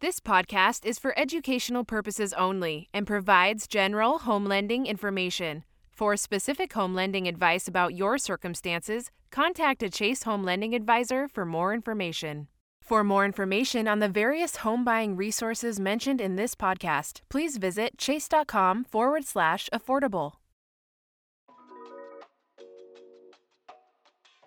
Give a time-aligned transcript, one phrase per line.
[0.00, 5.62] This podcast is for educational purposes only and provides general home lending information.
[5.92, 11.44] For specific home lending advice about your circumstances, contact a Chase Home Lending Advisor for
[11.44, 12.48] more information.
[12.80, 17.98] For more information on the various home buying resources mentioned in this podcast, please visit
[17.98, 20.39] chase.com forward slash affordable.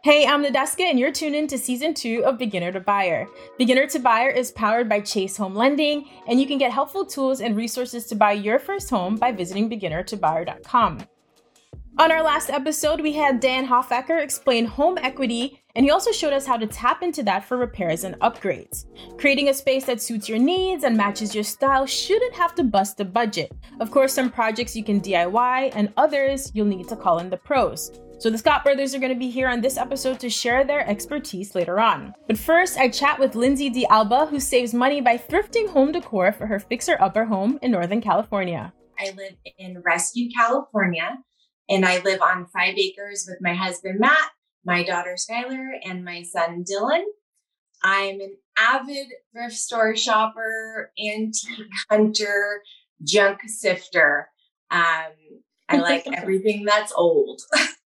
[0.03, 3.25] Hey, I'm Nadeska, and you're tuned in to season two of Beginner to Buyer.
[3.57, 7.39] Beginner to Buyer is powered by Chase Home Lending, and you can get helpful tools
[7.39, 11.07] and resources to buy your first home by visiting beginnertobuyer.com.
[11.99, 16.33] On our last episode, we had Dan Hoffacker explain home equity, and he also showed
[16.33, 18.87] us how to tap into that for repairs and upgrades.
[19.17, 22.97] Creating a space that suits your needs and matches your style shouldn't have to bust
[22.97, 23.53] the budget.
[23.79, 27.37] Of course, some projects you can DIY, and others you'll need to call in the
[27.37, 27.89] pros.
[28.19, 30.87] So the Scott brothers are going to be here on this episode to share their
[30.87, 32.13] expertise later on.
[32.27, 36.47] But first, I chat with Lindsay DeAlba, who saves money by thrifting home decor for
[36.47, 38.71] her fixer-upper home in Northern California.
[38.97, 41.17] I live in Rescue, California,
[41.69, 44.31] and I live on five acres with my husband Matt,
[44.63, 47.03] my daughter Skylar, and my son Dylan.
[47.83, 52.61] I'm an avid thrift store shopper, antique hunter,
[53.03, 54.29] junk sifter.
[54.71, 55.11] Um,
[55.67, 57.41] I like everything that's old.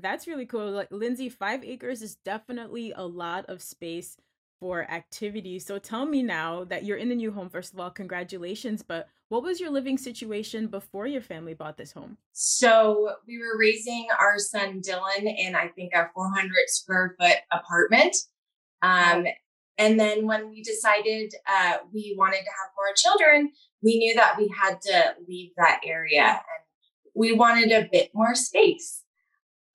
[0.00, 0.70] That's really cool.
[0.70, 4.16] Like Lindsay, five acres is definitely a lot of space
[4.60, 5.64] for activities.
[5.64, 8.82] So tell me now that you're in the new home, first of all, congratulations.
[8.82, 12.16] But what was your living situation before your family bought this home?
[12.32, 18.16] So we were raising our son Dylan in, I think, a 400 square foot apartment.
[18.82, 19.26] Um,
[19.76, 24.36] and then when we decided uh, we wanted to have more children, we knew that
[24.36, 26.64] we had to leave that area and
[27.14, 29.04] we wanted a bit more space.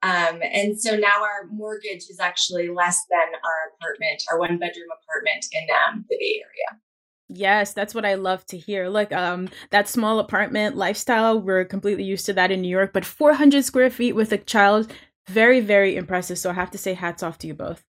[0.03, 4.89] Um, and so now our mortgage is actually less than our apartment, our one bedroom
[5.01, 6.81] apartment in um, the Bay Area.
[7.29, 8.89] Yes, that's what I love to hear.
[8.89, 13.05] Like um that small apartment lifestyle, we're completely used to that in New York, but
[13.05, 14.91] 400 square feet with a child,
[15.27, 16.37] very very impressive.
[16.37, 17.83] So I have to say hats off to you both.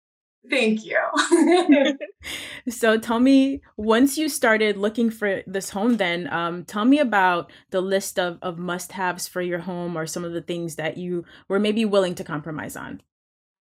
[0.51, 0.99] Thank you.
[2.69, 7.51] so tell me, once you started looking for this home, then um, tell me about
[7.71, 10.97] the list of, of must haves for your home or some of the things that
[10.97, 13.01] you were maybe willing to compromise on.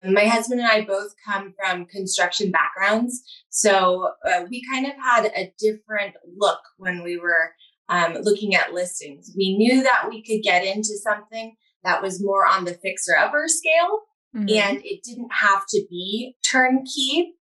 [0.03, 3.22] My husband and I both come from construction backgrounds.
[3.50, 7.53] So uh, we kind of had a different look when we were
[7.91, 9.34] um, looking at listings.
[9.36, 13.44] We knew that we could get into something that was more on the fixer upper
[13.48, 14.00] scale
[14.34, 14.48] Mm-hmm.
[14.48, 17.34] and it didn't have to be turnkey.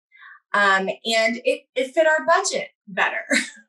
[0.54, 3.24] Um, and it, it fit our budget better.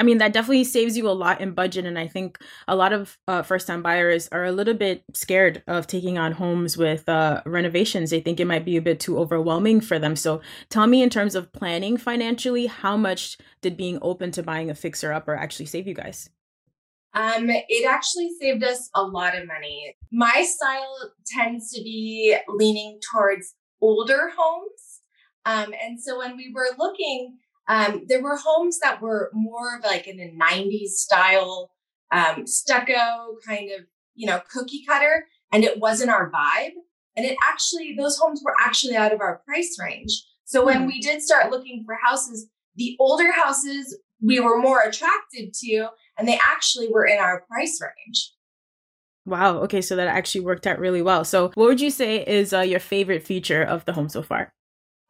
[0.00, 1.84] I mean, that definitely saves you a lot in budget.
[1.84, 5.62] And I think a lot of uh, first time buyers are a little bit scared
[5.66, 8.08] of taking on homes with uh, renovations.
[8.08, 10.16] They think it might be a bit too overwhelming for them.
[10.16, 10.40] So
[10.70, 14.74] tell me, in terms of planning financially, how much did being open to buying a
[14.74, 16.30] fixer upper actually save you guys?
[17.12, 19.96] Um, it actually saved us a lot of money.
[20.12, 25.00] My style tends to be leaning towards older homes.
[25.44, 27.38] Um, and so when we were looking,
[27.68, 31.72] um, there were homes that were more of like in a 90s style,
[32.12, 36.72] um, stucco kind of, you know, cookie cutter, and it wasn't our vibe.
[37.16, 40.12] And it actually, those homes were actually out of our price range.
[40.44, 40.86] So when hmm.
[40.86, 45.88] we did start looking for houses, the older houses we were more attracted to
[46.20, 48.32] and they actually were in our price range.
[49.26, 49.58] Wow.
[49.62, 51.24] Okay, so that actually worked out really well.
[51.24, 54.52] So, what would you say is uh, your favorite feature of the home so far?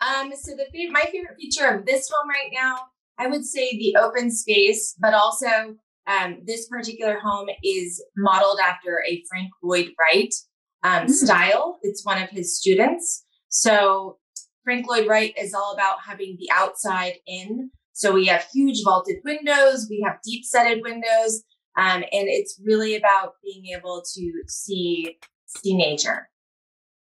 [0.00, 2.78] Um, so the my favorite feature of this home right now,
[3.18, 5.76] I would say the open space, but also
[6.06, 10.34] um, this particular home is modeled after a Frank Lloyd Wright
[10.82, 11.10] um, mm.
[11.10, 11.78] style.
[11.82, 13.24] It's one of his students.
[13.48, 14.18] So
[14.64, 19.16] Frank Lloyd Wright is all about having the outside in so we have huge vaulted
[19.26, 21.42] windows, we have deep setted windows,
[21.76, 26.30] um, and it's really about being able to see see nature.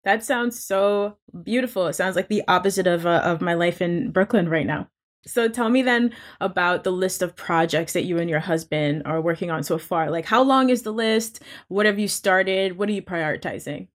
[0.03, 1.85] That sounds so beautiful.
[1.85, 4.89] It sounds like the opposite of uh, of my life in Brooklyn right now.
[5.27, 9.21] So tell me then about the list of projects that you and your husband are
[9.21, 10.09] working on so far.
[10.09, 11.43] Like how long is the list?
[11.67, 12.79] What have you started?
[12.79, 13.89] What are you prioritizing?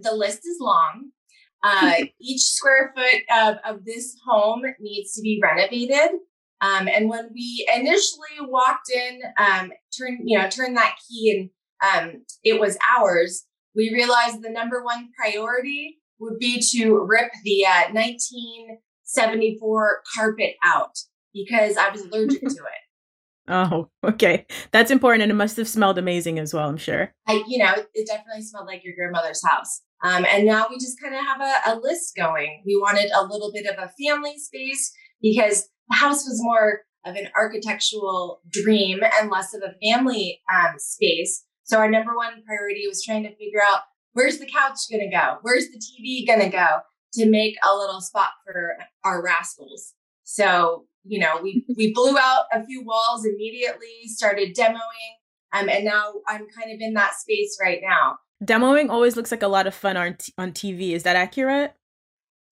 [0.00, 1.10] The list is long.
[1.62, 1.92] Uh,
[2.22, 6.20] each square foot of, of this home needs to be renovated.
[6.60, 11.50] Um, and when we initially walked in, um, turned you know turned that key and
[11.80, 13.44] um, it was ours,
[13.74, 20.98] we realized the number one priority would be to rip the uh, 1974 carpet out
[21.32, 22.82] because I was allergic to it.
[23.50, 24.44] Oh, okay.
[24.72, 25.22] That's important.
[25.22, 27.14] And it must have smelled amazing as well, I'm sure.
[27.26, 29.80] I, you know, it definitely smelled like your grandmother's house.
[30.04, 32.62] Um, and now we just kind of have a, a list going.
[32.66, 37.16] We wanted a little bit of a family space because the house was more of
[37.16, 41.44] an architectural dream and less of a family um, space.
[41.64, 43.82] So our number one priority was trying to figure out
[44.12, 45.38] where's the couch going to go?
[45.42, 46.66] Where's the TV going to go
[47.14, 49.94] to make a little spot for our rascals?
[50.24, 54.78] So, you know, we, we blew out a few walls immediately, started demoing,
[55.52, 58.18] um, and now I'm kind of in that space right now.
[58.44, 60.92] Demoing always looks like a lot of fun on, t- on TV.
[60.92, 61.74] Is that accurate?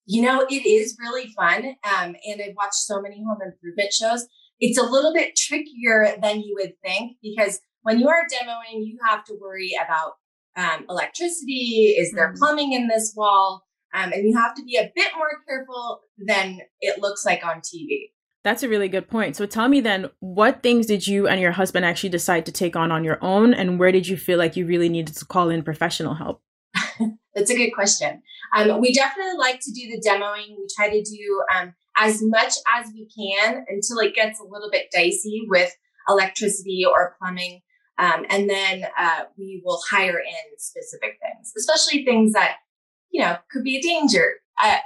[0.07, 1.75] You know, it is really fun.
[1.83, 4.25] Um, and I've watched so many home improvement shows.
[4.59, 8.97] It's a little bit trickier than you would think because when you are demoing, you
[9.05, 10.13] have to worry about
[10.55, 11.95] um, electricity.
[11.97, 12.37] Is there mm.
[12.37, 13.65] plumbing in this wall?
[13.93, 17.57] Um, and you have to be a bit more careful than it looks like on
[17.57, 18.11] TV.
[18.43, 19.35] That's a really good point.
[19.35, 22.75] So tell me then, what things did you and your husband actually decide to take
[22.75, 25.49] on on your own, and where did you feel like you really needed to call
[25.49, 26.41] in professional help?
[27.35, 28.21] That's a good question.
[28.55, 30.57] Um, we definitely like to do the demoing.
[30.57, 34.69] We try to do um, as much as we can until it gets a little
[34.71, 35.75] bit dicey with
[36.07, 37.61] electricity or plumbing.
[37.99, 42.57] Um, and then uh, we will hire in specific things, especially things that,
[43.11, 44.35] you know, could be a danger.
[44.61, 44.77] Uh,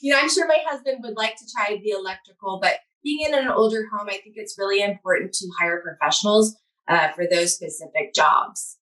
[0.00, 3.34] you know, I'm sure my husband would like to try the electrical, but being in
[3.34, 6.56] an older home, I think it's really important to hire professionals
[6.88, 8.76] uh, for those specific jobs.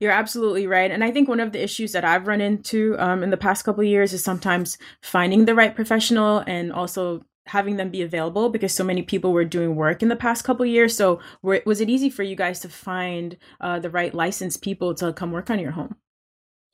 [0.00, 0.90] You're absolutely right.
[0.90, 3.64] And I think one of the issues that I've run into um, in the past
[3.64, 8.48] couple of years is sometimes finding the right professional and also having them be available
[8.50, 10.94] because so many people were doing work in the past couple years.
[10.94, 14.94] So were, was it easy for you guys to find uh, the right licensed people
[14.96, 15.96] to come work on your home?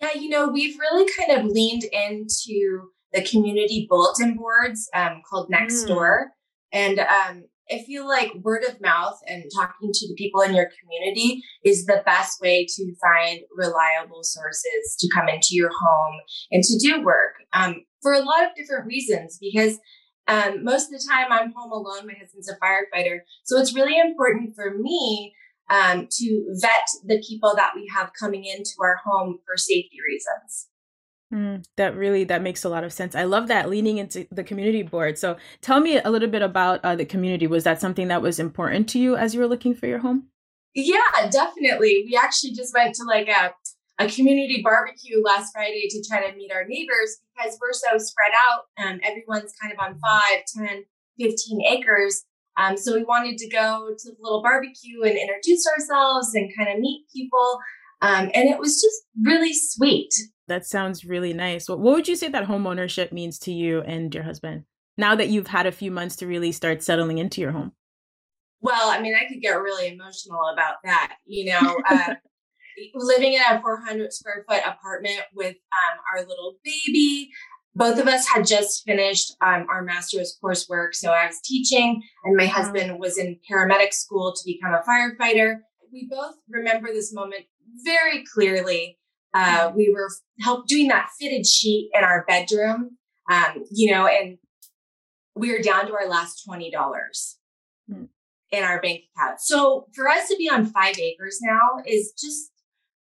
[0.01, 5.49] Yeah, you know, we've really kind of leaned into the community bulletin boards um, called
[5.49, 5.89] Next mm.
[5.89, 6.33] Door.
[6.73, 10.71] And um, I feel like word of mouth and talking to the people in your
[10.81, 16.21] community is the best way to find reliable sources to come into your home
[16.51, 19.39] and to do work um, for a lot of different reasons.
[19.41, 19.79] Because
[20.27, 22.07] um, most of the time I'm home alone.
[22.07, 23.19] My husband's a firefighter.
[23.45, 25.35] So it's really important for me
[25.71, 30.69] um, to vet the people that we have coming into our home for safety reasons.
[31.35, 33.17] Mm, that really that makes a lot of sense.
[33.17, 35.19] I love that leaning into the community board.
[35.19, 37.49] So tell me a little bit about uh, the community.
[37.49, 40.29] Was that something that was important to you as you were looking for your home?
[40.75, 42.05] Yeah, definitely.
[42.07, 43.53] We actually just went to like a
[43.99, 48.33] a community barbecue last Friday to try to meet our neighbors because we're so spread
[48.49, 48.65] out.
[48.85, 50.85] Um, everyone's kind of on five, 10,
[51.21, 52.25] 15 acres.
[52.57, 56.71] Um, so we wanted to go to the little barbecue and introduce ourselves and kind
[56.71, 57.59] of meet people.
[58.05, 60.13] Um, and it was just really sweet.
[60.47, 61.71] That sounds really nice.
[61.71, 64.65] What, what would you say that home ownership means to you and your husband
[64.99, 67.73] now that you've had a few months to really start settling into your home?
[68.61, 71.15] Well, I mean, I could get really emotional about that.
[71.25, 72.15] You know, uh,
[72.95, 77.31] living in a 400 square foot apartment with um, our little baby.
[77.75, 80.95] Both of us had just finished um, our master's coursework.
[80.95, 85.57] So I was teaching, and my husband was in paramedic school to become a firefighter.
[85.91, 87.45] We both remember this moment
[87.85, 88.99] very clearly.
[89.35, 90.09] Uh, we were
[90.41, 92.97] help doing that fitted sheet in our bedroom,
[93.29, 94.39] um, you know, and
[95.35, 97.37] we were down to our last twenty dollars
[97.91, 98.07] mm.
[98.53, 99.41] in our bank account.
[99.41, 102.53] So for us to be on five acres now is just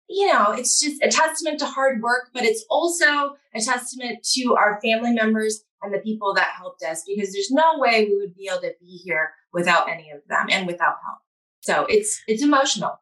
[0.08, 4.54] you know, it's just a testament to hard work, but it's also a testament to
[4.54, 8.34] our family members and the people that helped us because there's no way we would
[8.34, 11.18] be able to be here without any of them and without help.
[11.60, 13.00] So it's it's emotional.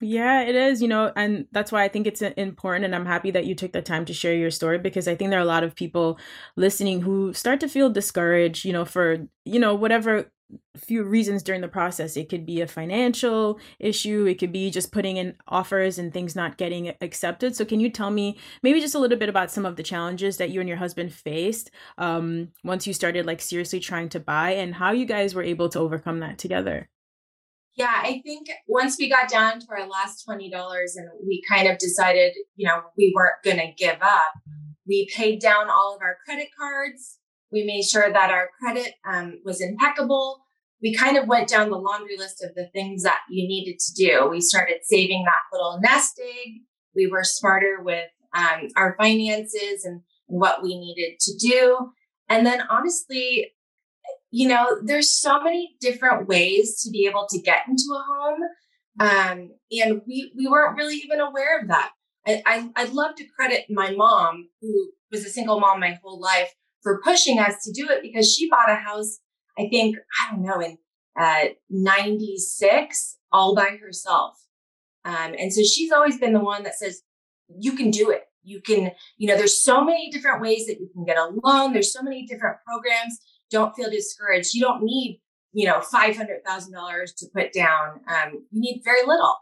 [0.00, 2.84] Yeah, it is, you know, and that's why I think it's important.
[2.84, 5.30] And I'm happy that you took the time to share your story because I think
[5.30, 6.18] there are a lot of people
[6.56, 10.30] listening who start to feel discouraged, you know, for, you know, whatever
[10.76, 12.16] few reasons during the process.
[12.16, 16.36] It could be a financial issue, it could be just putting in offers and things
[16.36, 17.56] not getting accepted.
[17.56, 20.36] So, can you tell me maybe just a little bit about some of the challenges
[20.36, 24.52] that you and your husband faced um, once you started like seriously trying to buy
[24.52, 26.88] and how you guys were able to overcome that together?
[27.76, 30.50] Yeah, I think once we got down to our last $20
[30.96, 34.32] and we kind of decided, you know, we weren't going to give up,
[34.88, 37.18] we paid down all of our credit cards
[37.52, 40.40] we made sure that our credit um, was impeccable.
[40.82, 43.94] We kind of went down the laundry list of the things that you needed to
[43.94, 44.28] do.
[44.30, 46.62] We started saving that little nest egg.
[46.94, 51.92] We were smarter with um, our finances and what we needed to do.
[52.28, 53.52] And then honestly,
[54.30, 58.40] you know, there's so many different ways to be able to get into a home.
[58.98, 61.90] Um, and we, we weren't really even aware of that.
[62.26, 66.20] I, I, I'd love to credit my mom, who was a single mom my whole
[66.20, 66.52] life,
[66.82, 69.18] for pushing us to do it because she bought a house,
[69.58, 70.78] I think, I don't know, in
[71.18, 74.34] uh, 96 all by herself.
[75.04, 77.02] Um, and so she's always been the one that says,
[77.48, 78.22] you can do it.
[78.42, 81.72] You can, you know, there's so many different ways that you can get a loan.
[81.72, 83.18] There's so many different programs.
[83.50, 84.54] Don't feel discouraged.
[84.54, 85.20] You don't need,
[85.52, 88.00] you know, $500,000 to put down.
[88.08, 89.34] Um, you need very little.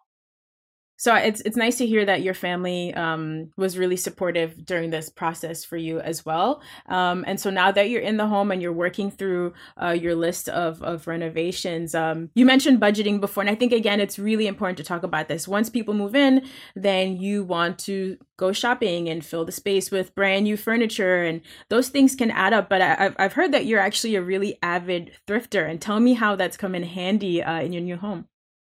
[0.96, 5.10] So it's it's nice to hear that your family um, was really supportive during this
[5.10, 6.62] process for you as well.
[6.86, 10.14] Um, and so now that you're in the home and you're working through uh, your
[10.14, 14.46] list of of renovations, um, you mentioned budgeting before, and I think again it's really
[14.46, 15.48] important to talk about this.
[15.48, 16.46] Once people move in,
[16.76, 21.40] then you want to go shopping and fill the space with brand new furniture, and
[21.70, 22.68] those things can add up.
[22.68, 26.14] But I, have I've heard that you're actually a really avid thrifter, and tell me
[26.14, 28.28] how that's come in handy uh, in your new home.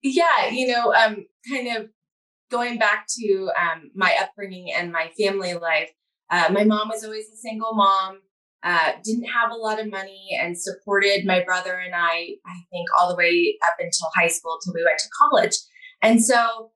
[0.02, 1.90] Yeah, you know, um, kind of
[2.50, 5.92] going back to um, my upbringing and my family life,
[6.30, 8.20] uh, my mom was always a single mom,
[8.64, 12.88] uh, didn't have a lot of money, and supported my brother and I, I think,
[12.98, 15.56] all the way up until high school till we went to college.
[16.02, 16.72] And so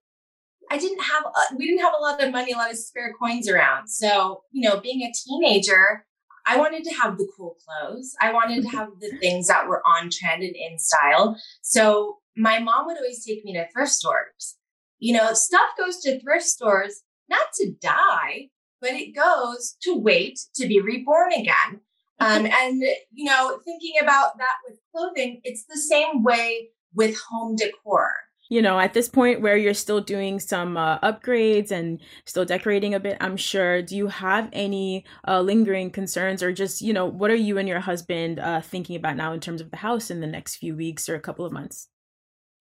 [0.69, 3.13] I didn't have, uh, we didn't have a lot of money, a lot of spare
[3.19, 3.89] coins around.
[3.89, 6.05] So, you know, being a teenager,
[6.45, 8.15] I wanted to have the cool clothes.
[8.21, 11.35] I wanted to have the things that were on trend and in style.
[11.61, 14.57] So my mom would always take me to thrift stores
[15.01, 20.39] you know, stuff goes to thrift stores not to die, but it goes to wait
[20.55, 21.81] to be reborn again.
[22.19, 22.81] Um, and,
[23.11, 28.13] you know, thinking about that with clothing, it's the same way with home decor.
[28.49, 32.93] You know, at this point where you're still doing some uh, upgrades and still decorating
[32.93, 37.05] a bit, I'm sure, do you have any uh, lingering concerns or just, you know,
[37.05, 40.11] what are you and your husband uh, thinking about now in terms of the house
[40.11, 41.87] in the next few weeks or a couple of months?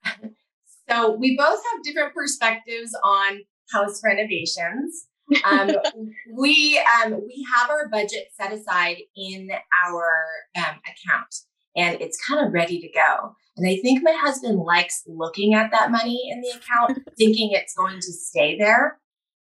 [0.91, 3.41] So we both have different perspectives on
[3.73, 5.07] house renovations.
[5.45, 5.71] um,
[6.37, 9.49] we um, we have our budget set aside in
[9.87, 10.23] our
[10.57, 11.35] um, account,
[11.77, 13.35] and it's kind of ready to go.
[13.57, 17.75] And I think my husband likes looking at that money in the account, thinking it's
[17.75, 18.99] going to stay there.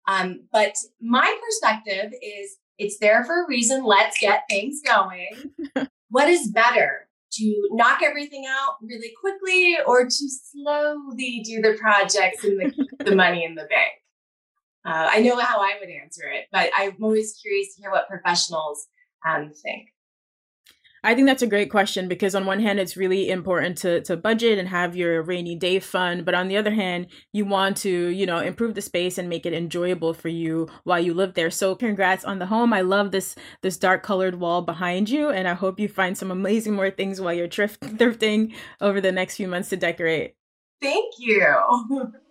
[0.08, 3.86] Um, but my perspective is it's there for a reason.
[3.86, 5.53] Let's get things going.
[6.10, 7.09] what is better?
[7.39, 13.05] To knock everything out really quickly or to slowly do the projects and the, keep
[13.05, 13.93] the money in the bank?
[14.86, 18.08] Uh, I know how I would answer it, but I'm always curious to hear what
[18.08, 18.88] professionals
[19.27, 19.89] um, think.
[21.03, 24.18] I think that's a great question because on one hand it's really important to to
[24.18, 27.89] budget and have your rainy day fund, but on the other hand, you want to,
[27.89, 31.50] you know, improve the space and make it enjoyable for you while you live there.
[31.50, 32.74] So congrats on the home.
[32.74, 36.32] I love this this dark colored wall behind you and I hope you find some
[36.32, 40.36] amazing more things while you're thrift, thrifting over the next few months to decorate.
[40.82, 42.12] Thank you.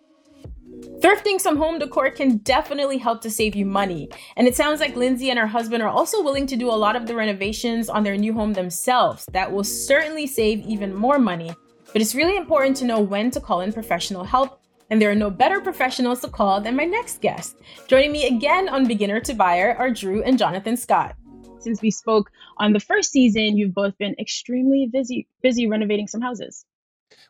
[0.99, 4.09] Thrifting some home decor can definitely help to save you money.
[4.35, 6.95] And it sounds like Lindsay and her husband are also willing to do a lot
[6.95, 9.25] of the renovations on their new home themselves.
[9.31, 11.53] That will certainly save even more money.
[11.93, 14.61] But it's really important to know when to call in professional help.
[14.89, 17.57] And there are no better professionals to call than my next guest.
[17.87, 21.15] Joining me again on Beginner to Buyer are Drew and Jonathan Scott.
[21.59, 26.21] Since we spoke on the first season, you've both been extremely busy busy renovating some
[26.21, 26.65] houses.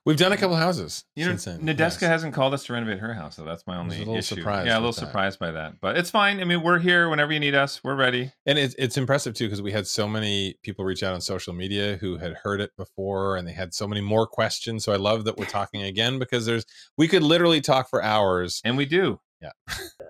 [0.06, 1.06] We've done a couple houses.
[1.16, 2.10] You know, then, Nadeska yes.
[2.10, 4.36] hasn't called us to renovate her house, so that's my only issue.
[4.36, 6.40] Surprised yeah, a little surprised by that, but it's fine.
[6.40, 7.84] I mean, we're here whenever you need us.
[7.84, 8.32] We're ready.
[8.46, 11.54] And it's it's impressive too because we had so many people reach out on social
[11.54, 14.84] media who had heard it before, and they had so many more questions.
[14.84, 16.66] So I love that we're talking again because there's
[16.98, 19.20] we could literally talk for hours, and we do.
[19.42, 19.52] Yeah.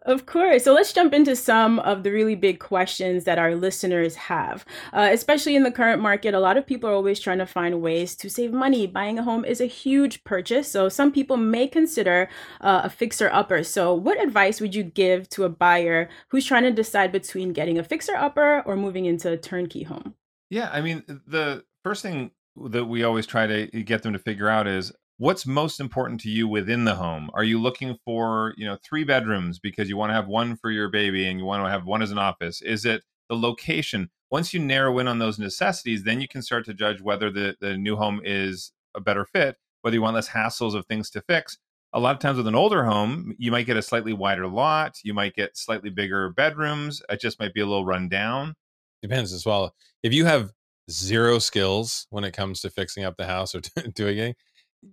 [0.05, 0.63] of course.
[0.63, 4.65] So let's jump into some of the really big questions that our listeners have.
[4.91, 7.81] Uh, especially in the current market, a lot of people are always trying to find
[7.81, 8.87] ways to save money.
[8.87, 10.71] Buying a home is a huge purchase.
[10.71, 12.29] So some people may consider
[12.61, 13.63] uh, a fixer upper.
[13.63, 17.77] So, what advice would you give to a buyer who's trying to decide between getting
[17.77, 20.15] a fixer upper or moving into a turnkey home?
[20.49, 20.69] Yeah.
[20.71, 24.67] I mean, the first thing that we always try to get them to figure out
[24.67, 27.29] is what's most important to you within the home?
[27.33, 30.71] Are you looking for you know three bedrooms because you want to have one for
[30.71, 32.61] your baby and you want to have one as an office?
[32.61, 34.09] Is it the location?
[34.31, 37.55] Once you narrow in on those necessities then you can start to judge whether the,
[37.59, 41.21] the new home is a better fit whether you want less hassles of things to
[41.21, 41.57] fix.
[41.93, 44.97] A lot of times with an older home you might get a slightly wider lot
[45.03, 48.55] you might get slightly bigger bedrooms it just might be a little run down.
[49.01, 49.73] Depends as well.
[50.01, 50.51] If you have
[50.89, 53.61] zero skills when it comes to fixing up the house or
[53.95, 54.37] doing it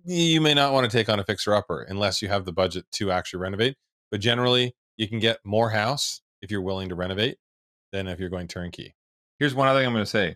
[0.05, 2.85] you may not want to take on a fixer upper unless you have the budget
[2.93, 3.75] to actually renovate.
[4.11, 7.37] But generally, you can get more house if you're willing to renovate
[7.91, 8.95] than if you're going turnkey.
[9.39, 10.35] Here's one other thing I'm going to say.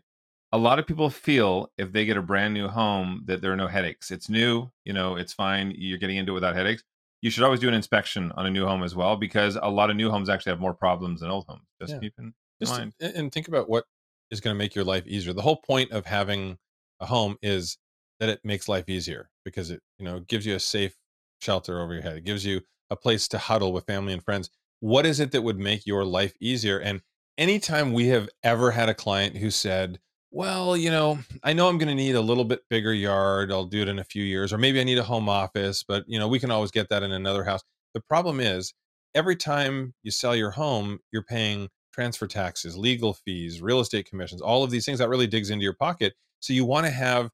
[0.54, 3.58] A lot of people feel if they get a brand new home that there are
[3.58, 4.12] no headaches.
[4.12, 5.74] It's new, you know, it's fine.
[5.78, 6.84] You're getting into it without headaches.
[7.22, 9.90] You should always do an inspection on a new home as well because a lot
[9.90, 11.68] of new homes actually have more problems than old homes.
[11.80, 12.00] Just yeah.
[12.00, 12.94] keep in Just mind.
[13.00, 13.86] and think about what
[14.30, 15.34] is going to make your life easier.
[15.34, 16.58] The whole point of having
[17.00, 17.78] a home is
[18.22, 20.96] that it makes life easier because it you know gives you a safe
[21.42, 24.50] shelter over your head it gives you a place to huddle with family and friends
[24.80, 27.02] what is it that would make your life easier and
[27.38, 30.00] anytime we have ever had a client who said
[30.34, 33.52] well, you know, I know I'm going to need a little bit bigger yard.
[33.52, 36.06] I'll do it in a few years, or maybe I need a home office, but
[36.08, 37.62] you know, we can always get that in another house.
[37.94, 38.74] The problem is,
[39.14, 44.42] every time you sell your home, you're paying transfer taxes, legal fees, real estate commissions,
[44.42, 46.14] all of these things that really digs into your pocket.
[46.40, 47.30] So you want to have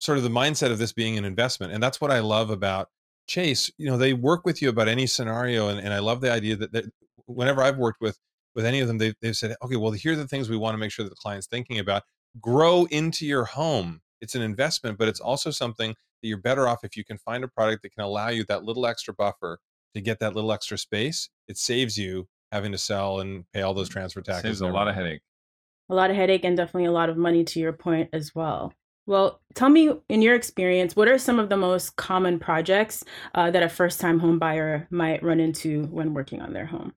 [0.00, 1.72] sort of the mindset of this being an investment.
[1.72, 2.88] And that's what I love about
[3.28, 3.70] Chase.
[3.78, 5.68] You know, they work with you about any scenario.
[5.68, 6.86] And, and I love the idea that, that
[7.26, 8.18] whenever I've worked with
[8.54, 10.74] with any of them, they've, they've said, okay, well, here are the things we want
[10.74, 12.02] to make sure that the client's thinking about
[12.40, 14.00] grow into your home.
[14.20, 17.44] It's an investment, but it's also something that you're better off if you can find
[17.44, 19.60] a product that can allow you that little extra buffer
[19.94, 21.30] to get that little extra space.
[21.48, 24.42] It saves you having to sell and pay all those mm, transfer taxes.
[24.42, 25.22] Saves a lot of headache.
[25.88, 28.72] A lot of headache and definitely a lot of money to your point as well.
[29.10, 33.02] Well, tell me in your experience, what are some of the most common projects
[33.34, 36.94] uh, that a first time home buyer might run into when working on their home?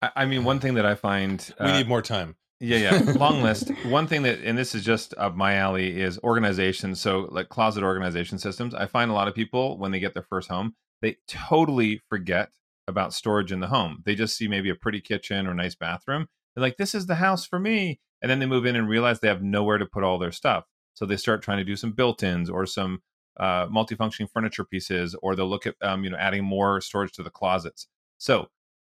[0.00, 2.36] I, mean, one thing that I find uh, we need more time.
[2.60, 3.12] Yeah, yeah.
[3.16, 3.72] Long list.
[3.86, 6.94] One thing that, and this is just up my alley, is organization.
[6.94, 8.72] So, like closet organization systems.
[8.72, 12.50] I find a lot of people when they get their first home, they totally forget
[12.86, 14.04] about storage in the home.
[14.06, 16.28] They just see maybe a pretty kitchen or nice bathroom.
[16.54, 17.98] They're like, this is the house for me.
[18.22, 20.64] And then they move in and realize they have nowhere to put all their stuff.
[21.00, 23.00] So they start trying to do some built ins or some
[23.38, 27.22] uh, multifunctioning furniture pieces, or they'll look at, um, you know, adding more storage to
[27.22, 27.86] the closets.
[28.18, 28.48] So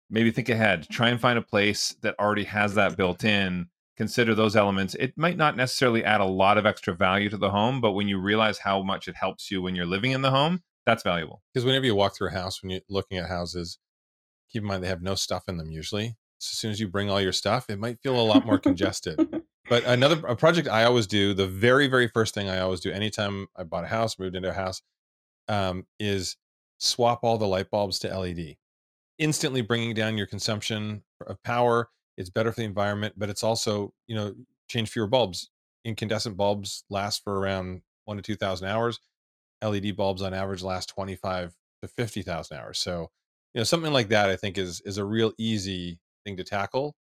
[0.10, 0.88] maybe think ahead.
[0.90, 3.68] Try and find a place that already has that built in.
[3.98, 4.96] Consider those elements.
[4.96, 8.08] It might not necessarily add a lot of extra value to the home but when
[8.08, 11.44] you realize how much it helps you when you're living in the home that's valuable.
[11.54, 13.78] Because whenever you walk through a house when you're looking at houses
[14.50, 16.16] keep in mind they have no stuff in them usually.
[16.40, 18.58] So as soon as you bring all your stuff it might feel a lot more
[18.58, 19.41] congested
[19.72, 22.92] but another a project i always do the very very first thing i always do
[22.92, 24.84] anytime i bought a house moved into a house
[25.48, 26.38] um, is
[26.78, 28.56] swap all the light bulbs to led
[29.22, 31.90] instantly bringing down your consumption of power.
[32.18, 34.34] It's better for the environment, but it's also, you know,
[34.68, 35.52] change fewer bulbs.
[35.86, 39.00] Incandescent bulbs last for around one to 2,000 hours.
[39.64, 41.54] LED bulbs on average last 25
[41.84, 42.80] to 50,000 hours.
[42.80, 43.12] So,
[43.54, 46.96] you know, something like that I think is is a real easy thing to tackle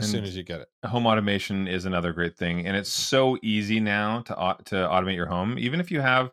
[0.00, 0.68] as and soon as you get it.
[0.86, 4.34] Home automation is another great thing, and it's so easy now to
[4.66, 5.58] to automate your home.
[5.58, 6.30] Even if you have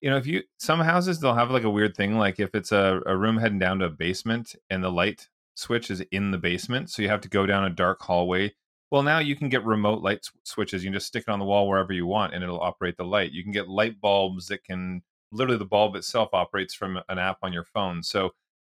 [0.00, 2.72] you know, if you some houses they'll have like a weird thing, like if it's
[2.72, 6.36] a, a room heading down to a basement and the light switch is in the
[6.36, 8.52] basement, so you have to go down a dark hallway.
[8.90, 10.84] Well, now you can get remote light switches.
[10.84, 13.04] You can just stick it on the wall wherever you want, and it'll operate the
[13.04, 13.32] light.
[13.32, 17.38] You can get light bulbs that can literally the bulb itself operates from an app
[17.42, 18.02] on your phone.
[18.02, 18.32] So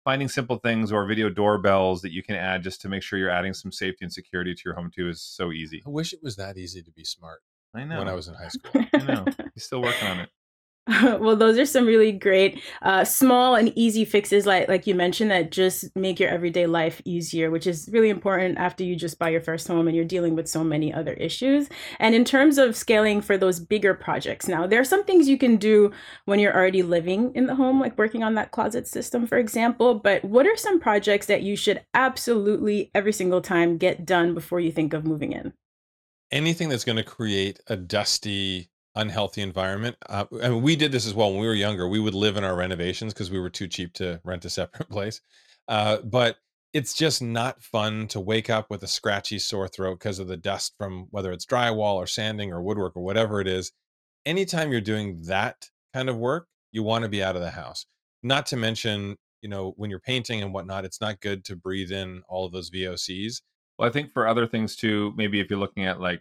[0.08, 3.28] finding simple things or video doorbells that you can add just to make sure you're
[3.28, 5.82] adding some safety and security to your home too is so easy.
[5.86, 7.40] I wish it was that easy to be smart.
[7.74, 7.98] I know.
[7.98, 8.86] When I was in high school.
[8.94, 9.26] I know.
[9.52, 10.30] He's still working on it.
[11.20, 15.30] well, those are some really great, uh, small and easy fixes, like like you mentioned,
[15.30, 19.28] that just make your everyday life easier, which is really important after you just buy
[19.28, 21.68] your first home and you're dealing with so many other issues.
[21.98, 25.36] And in terms of scaling for those bigger projects, now there are some things you
[25.36, 25.92] can do
[26.24, 29.94] when you're already living in the home, like working on that closet system, for example.
[29.94, 34.60] But what are some projects that you should absolutely every single time get done before
[34.60, 35.52] you think of moving in?
[36.30, 39.96] Anything that's going to create a dusty unhealthy environment.
[40.08, 41.88] Uh, I mean, we did this as well when we were younger.
[41.88, 44.90] We would live in our renovations because we were too cheap to rent a separate
[44.90, 45.20] place.
[45.68, 46.36] Uh, but
[46.74, 50.36] it's just not fun to wake up with a scratchy sore throat because of the
[50.36, 53.72] dust from whether it's drywall or sanding or woodwork or whatever it is.
[54.26, 57.86] Anytime you're doing that kind of work, you want to be out of the house.
[58.22, 61.92] Not to mention, you know, when you're painting and whatnot, it's not good to breathe
[61.92, 63.40] in all of those VOCs.
[63.78, 66.20] Well, I think for other things too, maybe if you're looking at like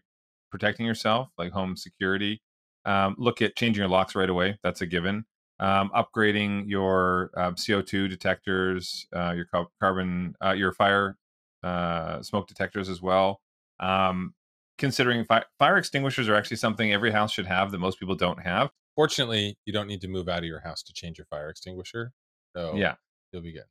[0.52, 2.42] protecting yourself, like home security,
[2.88, 4.58] um, look at changing your locks right away.
[4.64, 5.26] That's a given.
[5.60, 9.48] Um, upgrading your uh, um, CO2 detectors, uh, your
[9.82, 11.18] carbon, uh, your fire
[11.64, 13.42] uh, smoke detectors as well.
[13.80, 14.34] Um,
[14.78, 18.42] considering fi- fire extinguishers are actually something every house should have that most people don't
[18.42, 18.70] have.
[18.96, 22.14] Fortunately, you don't need to move out of your house to change your fire extinguisher.
[22.56, 22.96] So yeah,
[23.32, 23.66] you'll be good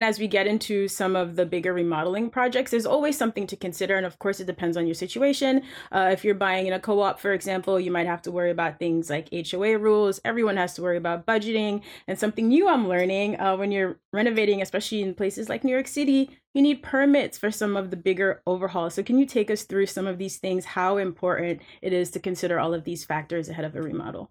[0.00, 3.96] as we get into some of the bigger remodeling projects, there's always something to consider.
[3.96, 5.62] And of course, it depends on your situation.
[5.90, 8.50] Uh, if you're buying in a co op, for example, you might have to worry
[8.50, 10.20] about things like HOA rules.
[10.24, 11.82] Everyone has to worry about budgeting.
[12.06, 15.88] And something new I'm learning uh, when you're renovating, especially in places like New York
[15.88, 18.94] City, you need permits for some of the bigger overhauls.
[18.94, 22.20] So, can you take us through some of these things, how important it is to
[22.20, 24.30] consider all of these factors ahead of a remodel?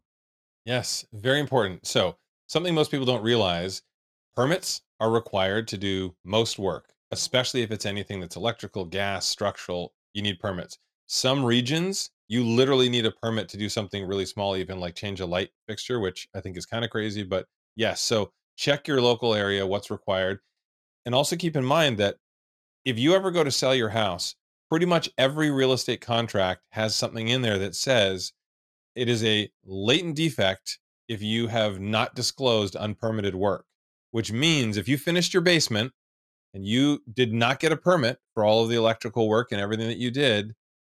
[0.65, 1.85] Yes, very important.
[1.87, 3.81] So, something most people don't realize
[4.35, 6.93] permits are required to do most work, oh.
[7.11, 10.77] especially if it's anything that's electrical, gas, structural, you need permits.
[11.07, 15.19] Some regions, you literally need a permit to do something really small, even like change
[15.19, 17.23] a light fixture, which I think is kind of crazy.
[17.23, 17.45] But
[17.75, 20.39] yes, so check your local area, what's required.
[21.05, 22.15] And also keep in mind that
[22.83, 24.35] if you ever go to sell your house,
[24.69, 28.33] pretty much every real estate contract has something in there that says
[28.95, 33.65] it is a latent defect if you have not disclosed unpermitted work,
[34.15, 35.91] which means if you finished your basement
[36.53, 39.89] and you did not get a permit for all of the electrical work and everything
[39.89, 40.53] that you did,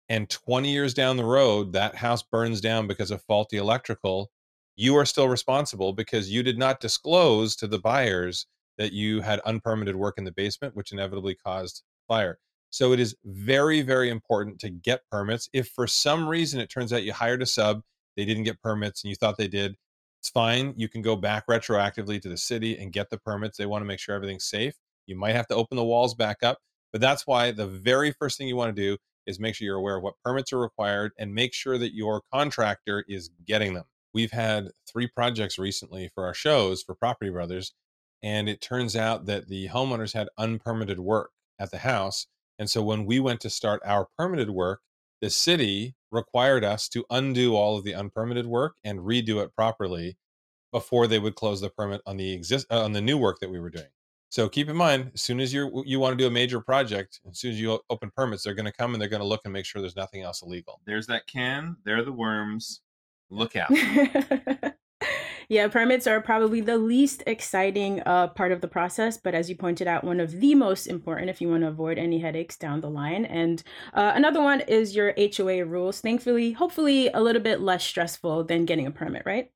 [0.09, 4.31] and 20 years down the road, that house burns down because of faulty electrical,
[4.75, 8.47] you are still responsible because you did not disclose to the buyers
[8.79, 12.39] that you had unpermitted work in the basement, which inevitably caused fire.
[12.71, 15.47] So it is very, very important to get permits.
[15.53, 17.83] If for some reason it turns out you hired a sub,
[18.17, 19.77] they didn't get permits, and you thought they did,
[20.21, 20.75] it's fine.
[20.77, 23.57] You can go back retroactively to the city and get the permits.
[23.57, 24.75] They want to make sure everything's safe.
[25.07, 26.59] You might have to open the walls back up,
[26.93, 29.77] but that's why the very first thing you want to do is make sure you're
[29.77, 33.85] aware of what permits are required and make sure that your contractor is getting them.
[34.13, 37.73] We've had three projects recently for our shows for Property Brothers,
[38.23, 42.27] and it turns out that the homeowners had unpermitted work at the house.
[42.59, 44.81] And so when we went to start our permitted work,
[45.23, 50.17] the city required us to undo all of the unpermitted work and redo it properly
[50.73, 53.51] before they would close the permit on the exist uh, on the new work that
[53.51, 53.87] we were doing.
[54.31, 57.21] So keep in mind, as soon as you you want to do a major project,
[57.29, 59.41] as soon as you open permits, they're going to come and they're going to look
[59.45, 60.81] and make sure there's nothing else illegal.
[60.87, 61.77] There's that can.
[61.85, 62.81] There are the worms.
[63.29, 63.71] Look out.
[65.51, 69.57] yeah, permits are probably the least exciting uh, part of the process, but as you
[69.57, 72.81] pointed out, one of the most important if you want to avoid any headaches down
[72.81, 73.25] the line.
[73.25, 73.61] And
[73.93, 76.01] uh, another one is your HOA rules.
[76.01, 79.51] Thankfully, hopefully, a little bit less stressful than getting a permit, right?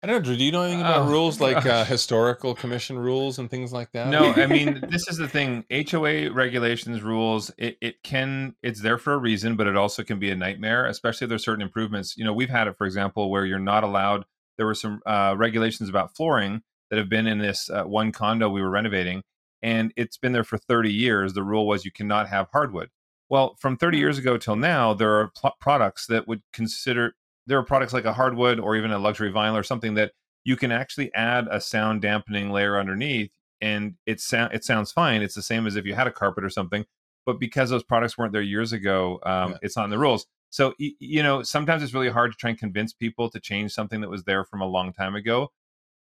[0.00, 0.22] I don't know.
[0.22, 3.72] Drew, do you know anything about oh, rules like uh, historical commission rules and things
[3.72, 4.08] like that?
[4.08, 5.64] No, I mean this is the thing.
[5.72, 7.50] HOA regulations, rules.
[7.58, 8.54] It, it can.
[8.62, 11.44] It's there for a reason, but it also can be a nightmare, especially if there's
[11.44, 12.16] certain improvements.
[12.16, 14.24] You know, we've had it, for example, where you're not allowed.
[14.56, 18.48] There were some uh, regulations about flooring that have been in this uh, one condo
[18.48, 19.22] we were renovating,
[19.62, 21.32] and it's been there for 30 years.
[21.32, 22.90] The rule was you cannot have hardwood.
[23.30, 27.14] Well, from 30 years ago till now, there are pl- products that would consider
[27.46, 30.12] there are products like a hardwood or even a luxury vinyl or something that
[30.44, 35.22] you can actually add a sound dampening layer underneath and it sound it sounds fine
[35.22, 36.84] it's the same as if you had a carpet or something
[37.24, 39.58] but because those products weren't there years ago um, yeah.
[39.62, 42.58] it's not in the rules so you know sometimes it's really hard to try and
[42.58, 45.50] convince people to change something that was there from a long time ago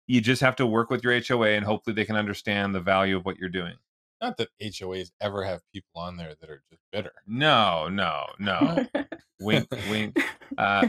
[0.08, 3.18] you just have to work with your hoa and hopefully they can understand the value
[3.18, 3.76] of what you're doing
[4.22, 7.12] not that HOAs ever have people on there that are just bitter.
[7.28, 8.86] No, no, no.
[9.42, 10.18] wink, wink.
[10.58, 10.88] Uh,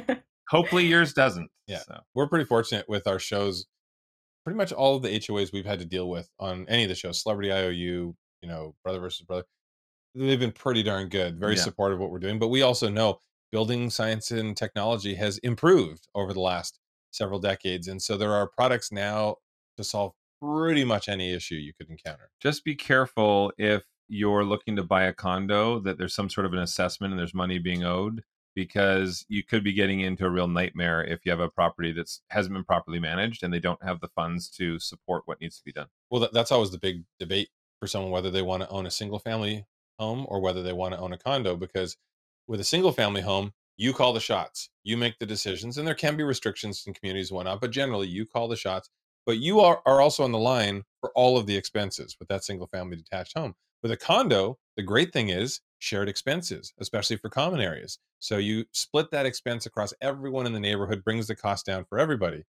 [0.49, 1.51] Hopefully yours doesn't.
[1.67, 1.81] Yeah.
[1.81, 2.01] So.
[2.15, 3.67] We're pretty fortunate with our shows.
[4.45, 6.95] Pretty much all of the HOAs we've had to deal with on any of the
[6.95, 9.45] shows, Celebrity IOU, you know, Brother versus Brother,
[10.15, 11.63] they've been pretty darn good, very yeah.
[11.63, 12.39] supportive of what we're doing.
[12.39, 13.19] But we also know
[13.57, 16.79] building science and technology has improved over the last
[17.11, 17.89] several decades.
[17.89, 19.37] And so there are products now
[19.79, 22.29] to solve pretty much any issue you could encounter.
[22.39, 26.53] Just be careful if you're looking to buy a condo that there's some sort of
[26.53, 28.23] an assessment and there's money being owed
[28.55, 32.15] because you could be getting into a real nightmare if you have a property that
[32.29, 35.65] hasn't been properly managed and they don't have the funds to support what needs to
[35.65, 35.87] be done.
[36.11, 37.49] Well, that, that's always the big debate
[37.81, 39.65] for someone whether they want to own a single family
[39.99, 41.97] home or whether they want to own a condo because
[42.49, 45.95] with a single family home, you call the shots, you make the decisions, and there
[45.95, 48.89] can be restrictions in communities and whatnot, but generally you call the shots.
[49.27, 52.45] But you are, are also on the line for all of the expenses with that
[52.45, 53.55] single family detached home.
[53.83, 57.99] With a condo, the great thing is shared expenses, especially for common areas.
[58.19, 61.99] So you split that expense across everyone in the neighborhood, brings the cost down for
[61.99, 62.45] everybody.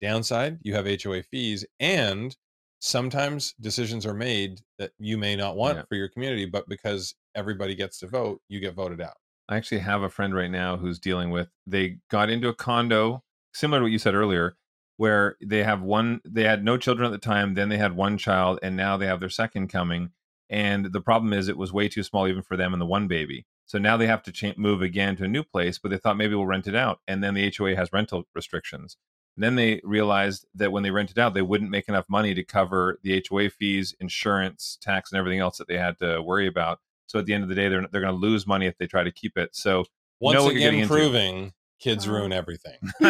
[0.00, 2.36] Downside, you have HOA fees, and
[2.80, 5.82] sometimes decisions are made that you may not want yeah.
[5.88, 9.16] for your community, but because everybody gets to vote, you get voted out.
[9.48, 13.22] I actually have a friend right now who's dealing with they got into a condo
[13.52, 14.56] similar to what you said earlier
[14.96, 18.18] where they have one they had no children at the time then they had one
[18.18, 20.10] child and now they have their second coming
[20.50, 23.06] and the problem is, it was way too small even for them and the one
[23.06, 23.46] baby.
[23.66, 26.16] So now they have to cha- move again to a new place, but they thought
[26.16, 27.00] maybe we'll rent it out.
[27.06, 28.96] And then the HOA has rental restrictions.
[29.36, 32.42] And then they realized that when they rented out, they wouldn't make enough money to
[32.42, 36.80] cover the HOA fees, insurance, tax, and everything else that they had to worry about.
[37.08, 38.86] So at the end of the day, they're they're going to lose money if they
[38.86, 39.50] try to keep it.
[39.54, 39.84] So
[40.20, 42.76] once again, proving kids ruin everything.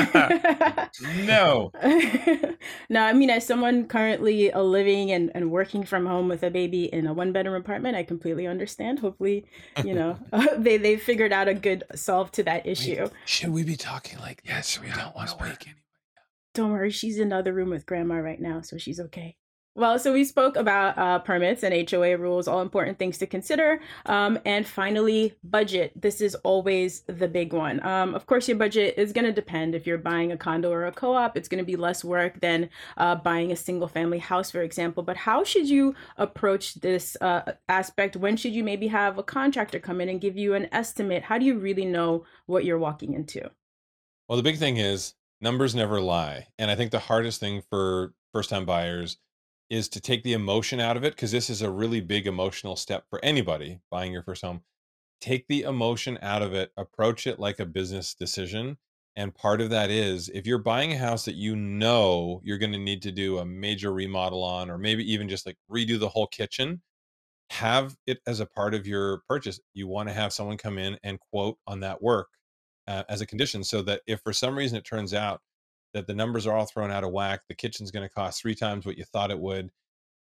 [1.26, 1.72] no.
[2.90, 6.50] no, I mean, as someone currently uh, living and, and working from home with a
[6.50, 9.00] baby in a one bedroom apartment, I completely understand.
[9.00, 9.46] Hopefully,
[9.84, 13.02] you know, uh, they, they figured out a good solve to that issue.
[13.02, 14.80] Wait, should we be talking like yes?
[14.80, 15.82] We don't want to wake anybody
[16.54, 19.37] Don't worry, she's in the other room with grandma right now, so she's okay.
[19.78, 23.80] Well, so we spoke about uh, permits and HOA rules, all important things to consider.
[24.06, 25.92] Um, and finally, budget.
[25.94, 27.80] This is always the big one.
[27.86, 29.76] Um, of course, your budget is going to depend.
[29.76, 32.40] If you're buying a condo or a co op, it's going to be less work
[32.40, 35.04] than uh, buying a single family house, for example.
[35.04, 38.16] But how should you approach this uh, aspect?
[38.16, 41.22] When should you maybe have a contractor come in and give you an estimate?
[41.22, 43.48] How do you really know what you're walking into?
[44.28, 46.48] Well, the big thing is numbers never lie.
[46.58, 49.18] And I think the hardest thing for first time buyers
[49.70, 52.76] is to take the emotion out of it because this is a really big emotional
[52.76, 54.62] step for anybody buying your first home.
[55.20, 58.78] Take the emotion out of it, approach it like a business decision.
[59.16, 62.72] And part of that is if you're buying a house that you know you're going
[62.72, 66.09] to need to do a major remodel on, or maybe even just like redo the
[66.09, 66.83] whole kitchen,
[67.50, 69.59] have it as a part of your purchase.
[69.74, 72.28] You want to have someone come in and quote on that work
[72.87, 75.40] uh, as a condition so that if for some reason it turns out
[75.94, 78.55] that the numbers are all thrown out of whack, the kitchen's going to cost three
[78.55, 79.70] times what you thought it would,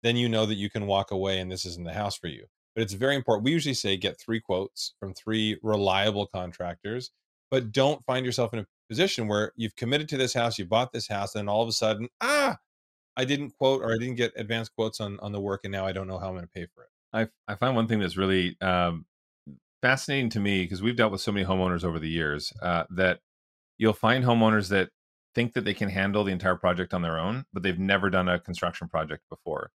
[0.03, 2.45] then you know that you can walk away and this isn't the house for you.
[2.75, 3.45] But it's very important.
[3.45, 7.11] We usually say get three quotes from three reliable contractors,
[7.49, 10.93] but don't find yourself in a position where you've committed to this house, you bought
[10.93, 12.57] this house, and all of a sudden, ah,
[13.17, 15.85] I didn't quote or I didn't get advanced quotes on on the work, and now
[15.85, 16.89] I don't know how I'm going to pay for it.
[17.13, 19.05] I I find one thing that's really um,
[19.81, 23.19] fascinating to me because we've dealt with so many homeowners over the years uh, that
[23.77, 24.89] you'll find homeowners that
[25.33, 28.27] think that they can handle the entire project on their own, but they've never done
[28.27, 29.71] a construction project before.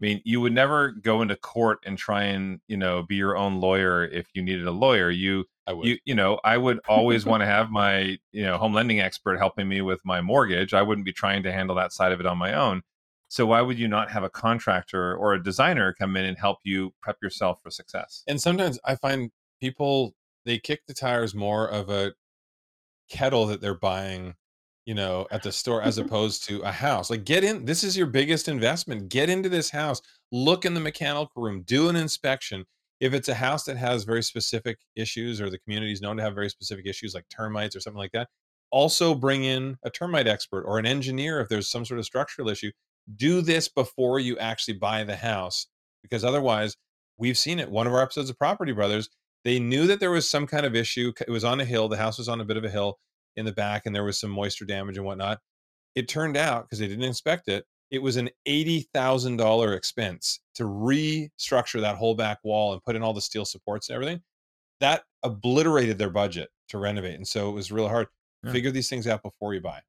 [0.00, 3.36] I mean, you would never go into court and try and, you know, be your
[3.36, 5.10] own lawyer if you needed a lawyer.
[5.10, 5.86] You I would.
[5.86, 9.38] you you know, I would always want to have my, you know, home lending expert
[9.38, 10.72] helping me with my mortgage.
[10.72, 12.82] I wouldn't be trying to handle that side of it on my own.
[13.26, 16.58] So why would you not have a contractor or a designer come in and help
[16.62, 18.22] you prep yourself for success?
[18.26, 22.14] And sometimes I find people they kick the tires more of a
[23.10, 24.34] kettle that they're buying
[24.88, 26.06] you know, at the store as mm-hmm.
[26.06, 27.10] opposed to a house.
[27.10, 29.10] Like get in, this is your biggest investment.
[29.10, 30.00] Get into this house,
[30.32, 32.64] look in the mechanical room, do an inspection.
[32.98, 36.22] If it's a house that has very specific issues or the community is known to
[36.22, 38.28] have very specific issues like termites or something like that,
[38.70, 42.48] also bring in a termite expert or an engineer if there's some sort of structural
[42.48, 42.70] issue.
[43.14, 45.66] Do this before you actually buy the house
[46.02, 46.78] because otherwise,
[47.18, 47.70] we've seen it.
[47.70, 49.10] One of our episodes of Property Brothers,
[49.44, 51.12] they knew that there was some kind of issue.
[51.20, 52.98] It was on a hill, the house was on a bit of a hill
[53.38, 55.38] in the back and there was some moisture damage and whatnot.
[55.94, 61.80] It turned out because they didn't inspect it, it was an $80,000 expense to restructure
[61.80, 64.20] that whole back wall and put in all the steel supports and everything.
[64.80, 67.14] That obliterated their budget to renovate.
[67.14, 68.08] And so it was really hard.
[68.44, 68.52] Yeah.
[68.52, 69.80] Figure these things out before you buy.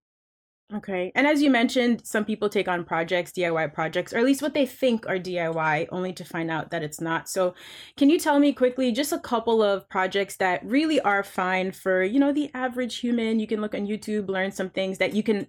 [0.71, 1.11] Okay.
[1.15, 4.53] And as you mentioned, some people take on projects, DIY projects, or at least what
[4.53, 7.27] they think are DIY, only to find out that it's not.
[7.27, 7.55] So,
[7.97, 12.03] can you tell me quickly just a couple of projects that really are fine for,
[12.03, 13.39] you know, the average human?
[13.39, 15.47] You can look on YouTube, learn some things that you can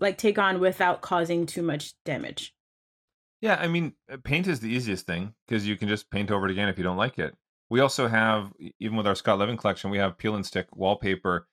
[0.00, 2.54] like take on without causing too much damage.
[3.42, 6.46] Yeah, I mean, uh, paint is the easiest thing because you can just paint over
[6.46, 7.34] it again if you don't like it.
[7.68, 11.46] We also have, even with our Scott Living collection, we have peel and stick wallpaper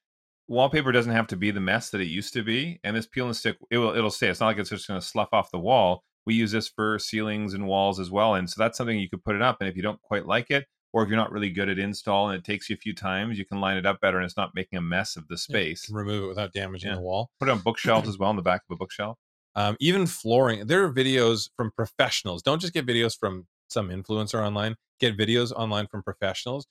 [0.50, 3.28] wallpaper doesn't have to be the mess that it used to be and this peel
[3.28, 4.28] and stick it will it'll stay.
[4.28, 6.04] It's not like it's just going to slough off the wall.
[6.26, 9.24] We use this for ceilings and walls as well and so that's something you could
[9.24, 11.52] put it up and if you don't quite like it or if you're not really
[11.52, 14.02] good at install and it takes you a few times you can line it up
[14.02, 15.88] better and it's not making a mess of the space.
[15.90, 16.96] yeah, remove it without damaging yeah.
[16.96, 17.30] the wall.
[17.40, 19.18] Put it on bookshelves as well in the back of a bookshelf.
[19.56, 22.42] Um, even flooring there are videos from professionals.
[22.42, 24.76] Don't just get videos from some influencer online.
[25.00, 26.66] Get videos online from professionals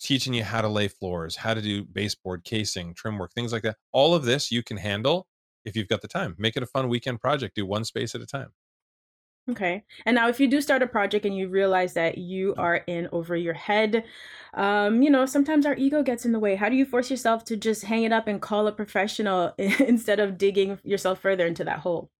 [0.00, 3.62] teaching you how to lay floors, how to do baseboard casing, trim work, things like
[3.62, 3.76] that.
[3.92, 5.26] All of this you can handle
[5.64, 6.34] if you've got the time.
[6.38, 7.56] Make it a fun weekend project.
[7.56, 8.52] Do one space at a time.
[9.48, 9.84] Okay.
[10.04, 13.08] And now, if you do start a project and you realize that you are in
[13.12, 14.04] over your head,
[14.54, 16.56] um, you know, sometimes our ego gets in the way.
[16.56, 20.18] How do you force yourself to just hang it up and call a professional instead
[20.18, 22.10] of digging yourself further into that hole?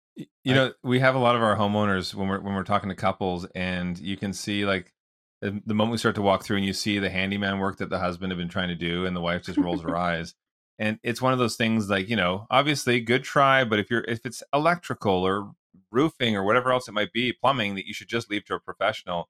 [0.45, 2.95] You know, we have a lot of our homeowners when we're when we're talking to
[2.95, 4.95] couples, and you can see like
[5.41, 7.99] the moment we start to walk through and you see the handyman work that the
[7.99, 10.35] husband had been trying to do and the wife just rolls her eyes
[10.79, 14.05] and it's one of those things like you know obviously good try but if you're
[14.09, 15.53] if it's electrical or
[15.91, 18.61] roofing or whatever else it might be plumbing that you should just leave to a
[18.61, 19.29] professional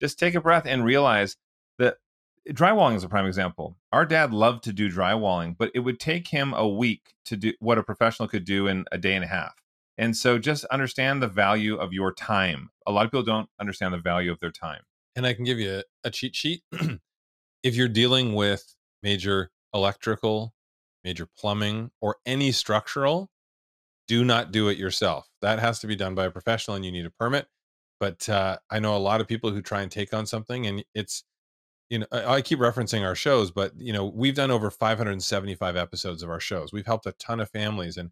[0.00, 1.36] just take a breath and realize
[1.78, 1.96] that
[2.50, 3.76] drywalling is a prime example.
[3.92, 7.52] Our dad loved to do drywalling but it would take him a week to do
[7.58, 9.54] what a professional could do in a day and a half.
[9.96, 12.70] And so just understand the value of your time.
[12.86, 14.82] A lot of people don't understand the value of their time
[15.16, 16.62] and I can give you a, a cheat sheet.
[17.62, 20.54] if you're dealing with major electrical,
[21.04, 23.30] major plumbing, or any structural,
[24.06, 25.28] do not do it yourself.
[25.42, 27.46] That has to be done by a professional and you need a permit.
[28.00, 30.84] But uh, I know a lot of people who try and take on something and
[30.94, 31.24] it's,
[31.90, 35.76] you know, I, I keep referencing our shows, but, you know, we've done over 575
[35.76, 36.72] episodes of our shows.
[36.72, 37.96] We've helped a ton of families.
[37.96, 38.10] And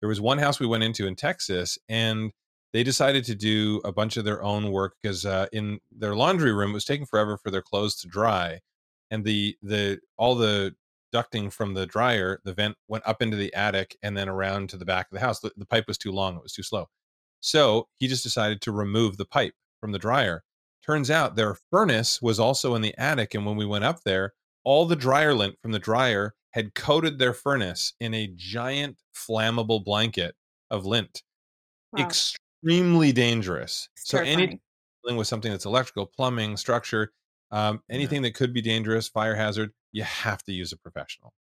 [0.00, 2.32] there was one house we went into in Texas and
[2.72, 6.52] they decided to do a bunch of their own work because uh, in their laundry
[6.52, 8.60] room it was taking forever for their clothes to dry
[9.10, 10.74] and the the all the
[11.14, 14.76] ducting from the dryer the vent went up into the attic and then around to
[14.76, 16.86] the back of the house the, the pipe was too long it was too slow.
[17.40, 20.42] So he just decided to remove the pipe from the dryer.
[20.84, 24.34] Turns out their furnace was also in the attic and when we went up there
[24.64, 29.82] all the dryer lint from the dryer had coated their furnace in a giant flammable
[29.82, 30.34] blanket
[30.70, 31.22] of lint.
[31.92, 32.00] Wow.
[32.62, 33.88] Extremely dangerous.
[33.96, 34.60] It's So any terrifying.
[35.04, 37.12] dealing with something that's electrical, plumbing, structure,
[37.50, 41.32] um, anything that could be dangerous, fire hazard, you have to use a professional.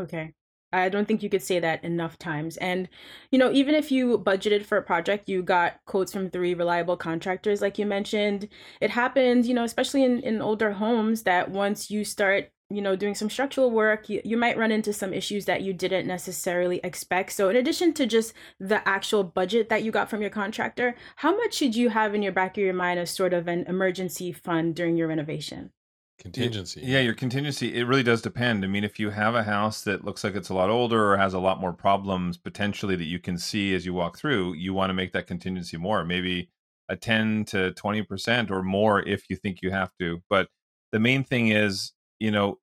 [0.00, 0.32] Okay.
[0.72, 2.56] I don't think you could say that enough times.
[2.56, 2.88] And,
[3.30, 6.96] you know, even if you budgeted for a project, you got quotes from three reliable
[6.96, 8.48] contractors, like you mentioned.
[8.80, 12.96] It happens, you know, especially in, in older homes, that once you start, you know,
[12.96, 16.80] doing some structural work, you, you might run into some issues that you didn't necessarily
[16.84, 17.32] expect.
[17.32, 21.36] So, in addition to just the actual budget that you got from your contractor, how
[21.36, 24.32] much should you have in your back of your mind as sort of an emergency
[24.32, 25.70] fund during your renovation?
[26.18, 26.80] Contingency.
[26.84, 28.64] Yeah, your contingency, it really does depend.
[28.64, 31.16] I mean, if you have a house that looks like it's a lot older or
[31.16, 34.72] has a lot more problems potentially that you can see as you walk through, you
[34.72, 36.50] want to make that contingency more, maybe
[36.88, 40.22] a 10 to 20% or more if you think you have to.
[40.30, 40.48] But
[40.92, 42.58] the main thing is, you know,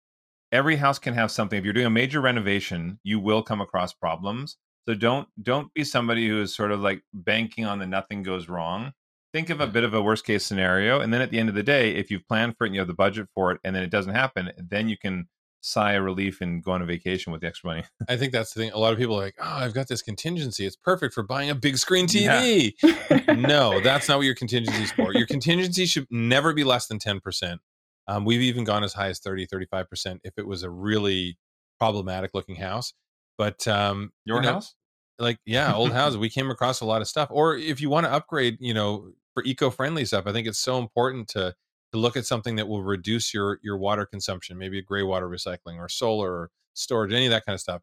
[0.51, 1.57] every house can have something.
[1.57, 4.57] If you're doing a major renovation, you will come across problems.
[4.87, 8.49] So don't don't be somebody who is sort of like banking on the nothing goes
[8.49, 8.93] wrong
[9.33, 9.73] think of a mm-hmm.
[9.73, 12.11] bit of a worst case scenario and then at the end of the day if
[12.11, 14.13] you've planned for it and you have the budget for it and then it doesn't
[14.13, 15.27] happen then you can
[15.63, 18.53] sigh a relief and go on a vacation with the extra money I think that's
[18.53, 18.71] the thing.
[18.71, 20.65] A lot of people are like, oh, I've got this contingency.
[20.65, 22.41] It's perfect for buying a big screen Yeah.
[22.41, 23.37] TV.
[23.47, 25.13] no, that's not what your contingency is for.
[25.13, 27.59] Your contingency should never be less than 10%.
[28.07, 31.37] Um, we've even gone as high as 30, 35% if it was a really
[31.79, 32.93] problematic looking house.
[33.37, 34.75] But um, your you know, house
[35.21, 38.05] like yeah old houses we came across a lot of stuff or if you want
[38.05, 41.53] to upgrade you know for eco-friendly stuff i think it's so important to
[41.93, 45.29] to look at something that will reduce your your water consumption maybe a gray water
[45.29, 47.81] recycling or solar or storage any of that kind of stuff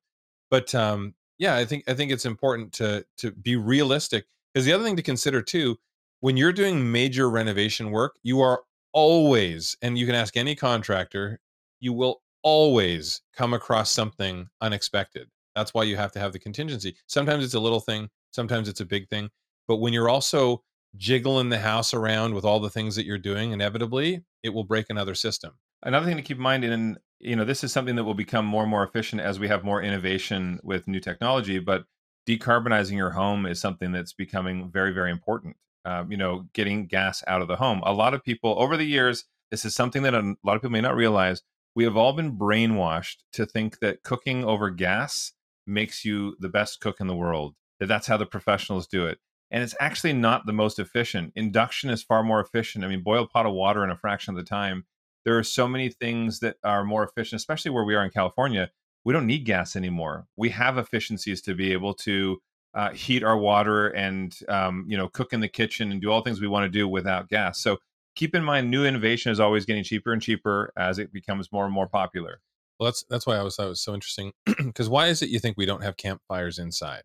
[0.51, 4.73] but um yeah i think i think it's important to to be realistic because the
[4.73, 5.77] other thing to consider too
[6.21, 11.39] when you're doing major renovation work you are always and you can ask any contractor
[11.81, 16.97] you will always come across something unexpected that's why you have to have the contingency.
[17.07, 19.29] Sometimes it's a little thing, sometimes it's a big thing.
[19.67, 20.63] But when you're also
[20.97, 24.87] jiggling the house around with all the things that you're doing, inevitably it will break
[24.89, 25.53] another system.
[25.83, 28.47] another thing to keep in mind and you know this is something that will become
[28.47, 31.85] more and more efficient as we have more innovation with new technology but
[32.27, 35.57] decarbonizing your home is something that's becoming very very important
[35.89, 37.81] um, you know getting gas out of the home.
[37.85, 40.73] A lot of people over the years this is something that a lot of people
[40.73, 41.43] may not realize
[41.75, 45.33] we have all been brainwashed to think that cooking over gas
[45.67, 49.19] makes you the best cook in the world that that's how the professionals do it.
[49.51, 51.33] And it's actually not the most efficient.
[51.35, 52.85] Induction is far more efficient.
[52.85, 54.85] I mean boil a pot of water in a fraction of the time.
[55.25, 58.71] There are so many things that are more efficient especially where we are in california
[59.05, 60.27] we don't need gas anymore.
[60.37, 62.43] We have efficiencies to be able to
[62.75, 66.23] uh, heat our water and um, you know cook in the kitchen and do all
[66.23, 67.79] things we want to do without gas so
[68.15, 71.65] keep in mind new innovation is always getting cheaper and cheaper as it becomes more
[71.65, 72.41] and more popular
[72.79, 74.33] Well, that's that's why I was thought it was so interesting.
[74.57, 77.03] Because why is it you think we don't have campfires inside?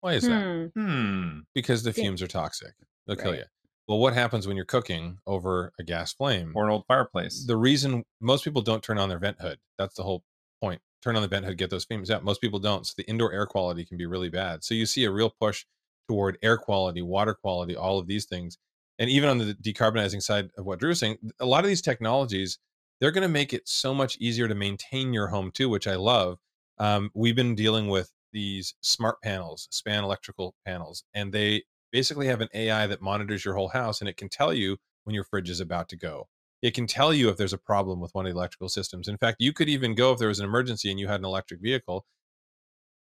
[0.00, 0.42] Why is that?
[0.42, 0.66] Hmm.
[0.74, 2.74] hmm Because the fumes are toxic.
[3.06, 3.44] They'll kill you.
[3.86, 6.52] Well, what happens when you're cooking over a gas flame?
[6.54, 9.94] or an old fireplace the reason most people don't turn on their vent hood that's
[9.94, 10.22] the whole
[10.62, 12.24] point turn on the vent hood get those fumes out.
[12.24, 14.64] Most people don't so the indoor air quality can be really bad.
[14.64, 15.66] So you see a real push
[16.08, 18.58] toward air quality water quality all of these things.
[18.98, 21.82] And even on the decarbonizing side of what drew was saying a lot of these
[21.82, 22.58] technologies
[23.00, 25.94] they're going to make it so much easier to maintain your home too which i
[25.94, 26.38] love.
[26.78, 32.40] Um, we've been dealing with these smart panels span electrical panels and they basically have
[32.40, 35.50] an ai that monitors your whole house and it can tell you when your fridge
[35.50, 36.28] is about to go
[36.64, 39.06] it can tell you if there's a problem with one of the electrical systems.
[39.06, 41.26] In fact, you could even go if there was an emergency and you had an
[41.26, 42.06] electric vehicle.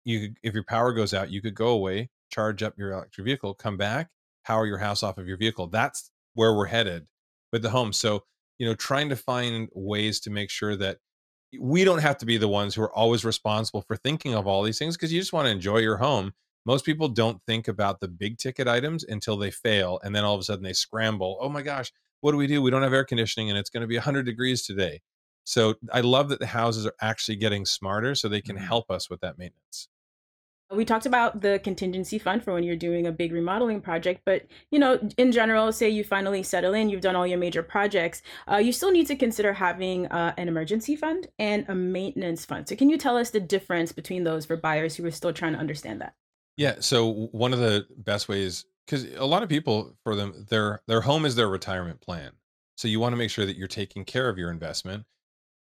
[0.02, 3.22] You, could, if your power goes out, you could go away, charge up your electric
[3.22, 4.08] vehicle, come back,
[4.46, 5.66] power your house off of your vehicle.
[5.66, 7.06] That's where we're headed
[7.52, 7.92] with the home.
[7.92, 8.24] So,
[8.58, 10.96] you know, trying to find ways to make sure that
[11.60, 14.62] we don't have to be the ones who are always responsible for thinking of all
[14.62, 16.32] these things because you just want to enjoy your home.
[16.64, 20.00] Most people don't think about the big ticket items until they fail.
[20.02, 21.36] And then all of a sudden they scramble.
[21.42, 22.62] Oh my gosh, what do we do?
[22.62, 25.00] We don't have air conditioning and it's going to be 100 degrees today.
[25.44, 28.60] So I love that the houses are actually getting smarter so they can Mhm.
[28.66, 29.88] help us with that maintenance.
[30.72, 34.46] We talked about the contingency fund for when you're doing a big remodeling project, but
[34.70, 38.22] you know, in general, say you finally settle in, you've done all your major projects,
[38.48, 42.68] uh, you still need to consider having uh, an emergency fund and a maintenance fund.
[42.68, 45.54] So, can you tell us the difference between those for buyers who are still trying
[45.54, 46.14] to understand that?
[46.56, 46.76] Yeah.
[46.78, 51.02] So one of the best ways, because a lot of people for them their their
[51.02, 52.32] home is their retirement plan.
[52.76, 55.04] So you want to make sure that you're taking care of your investment.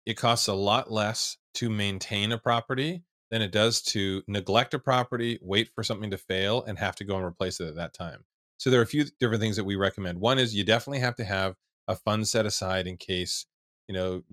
[0.05, 4.79] It costs a lot less to maintain a property than it does to neglect a
[4.79, 7.93] property wait for something to fail and have to go and replace it at that
[7.93, 8.23] time.
[8.57, 10.21] So there are a few different things that we recommend.
[10.21, 11.55] One is you definitely have to have
[11.87, 13.45] a fund set aside in case
[13.89, 14.23] you know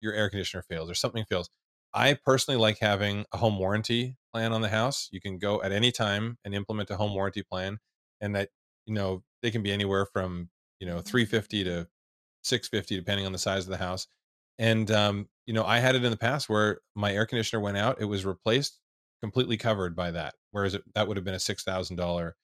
[0.00, 1.48] your air conditioner fails or something fails.
[1.94, 5.08] I personally like having a home warranty plan on the house.
[5.10, 7.78] You can go at any time and implement a home warranty plan,
[8.22, 8.48] and that
[8.86, 10.48] you know they can be anywhere from
[10.80, 11.88] you know 350 to
[12.42, 14.06] 650 depending on the size of the house.
[14.58, 17.76] And um, you know, I had it in the past where my air conditioner went
[17.76, 18.80] out, it was replaced,
[19.22, 22.36] completely covered by that, whereas it, that would have been a six thousand dollar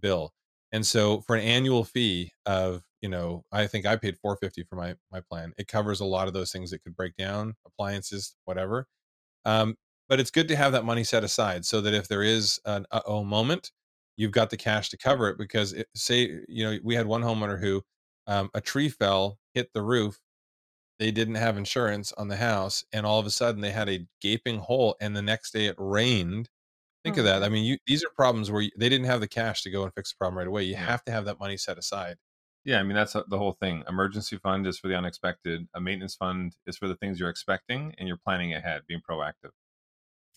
[0.00, 0.32] bill.
[0.72, 4.76] And so for an annual fee of you know, I think I paid 450 for
[4.76, 5.52] my my plan.
[5.58, 8.86] It covers a lot of those things that could break down, appliances, whatever.
[9.44, 9.76] Um,
[10.08, 12.86] but it's good to have that money set aside so that if there is an
[12.90, 13.72] uh-oh moment,
[14.16, 15.38] you've got the cash to cover it.
[15.38, 17.82] Because it, say, you know, we had one homeowner who
[18.26, 20.18] um, a tree fell, hit the roof.
[20.98, 24.06] They didn't have insurance on the house, and all of a sudden they had a
[24.20, 24.96] gaping hole.
[25.00, 26.48] And the next day it rained.
[27.04, 27.44] Think oh, of that.
[27.44, 29.84] I mean, you, these are problems where you, they didn't have the cash to go
[29.84, 30.64] and fix the problem right away.
[30.64, 30.86] You yeah.
[30.86, 32.16] have to have that money set aside.
[32.66, 33.84] Yeah, I mean that's the whole thing.
[33.88, 35.68] Emergency fund is for the unexpected.
[35.74, 39.50] A maintenance fund is for the things you're expecting, and you're planning ahead, being proactive.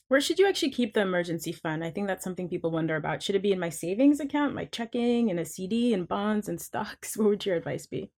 [0.10, 1.84] Where should you actually keep the emergency fund?
[1.84, 3.22] I think that's something people wonder about.
[3.22, 6.60] Should it be in my savings account, my checking, and a CD, and bonds and
[6.60, 7.16] stocks?
[7.18, 8.12] What would your advice be?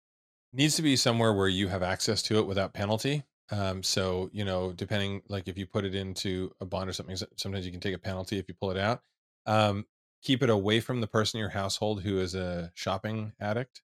[0.53, 3.25] Needs to be somewhere where you have access to it without penalty.
[3.51, 7.17] Um, so you know, depending, like if you put it into a bond or something,
[7.37, 9.03] sometimes you can take a penalty if you pull it out.
[9.47, 9.85] Um,
[10.23, 13.83] keep it away from the person in your household who is a shopping addict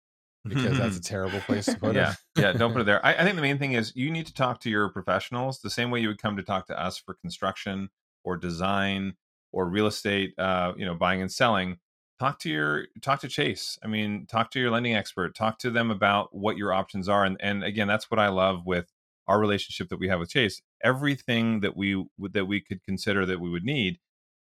[0.49, 2.13] because that's a terrible place to put yeah.
[2.13, 2.17] it.
[2.37, 2.53] yeah, Yeah.
[2.53, 3.05] don't put it there.
[3.07, 5.71] I, I, think the main thing is you need to talk to your professionals the
[5.71, 7.91] same way you would come to talk to us for construction
[8.25, 9.15] or design
[9.53, 11.79] or real estate, uh, you know, buying and selling.
[12.19, 13.79] Talk to your talk to Chase.
[13.85, 15.35] I mean, talk to your lending expert.
[15.35, 17.25] Talk to them about what your options are.
[17.25, 18.93] And and again, that's what I love with
[19.29, 20.63] our relationship that we have with Chase.
[20.83, 23.99] Everything that we that we could consider that we would need,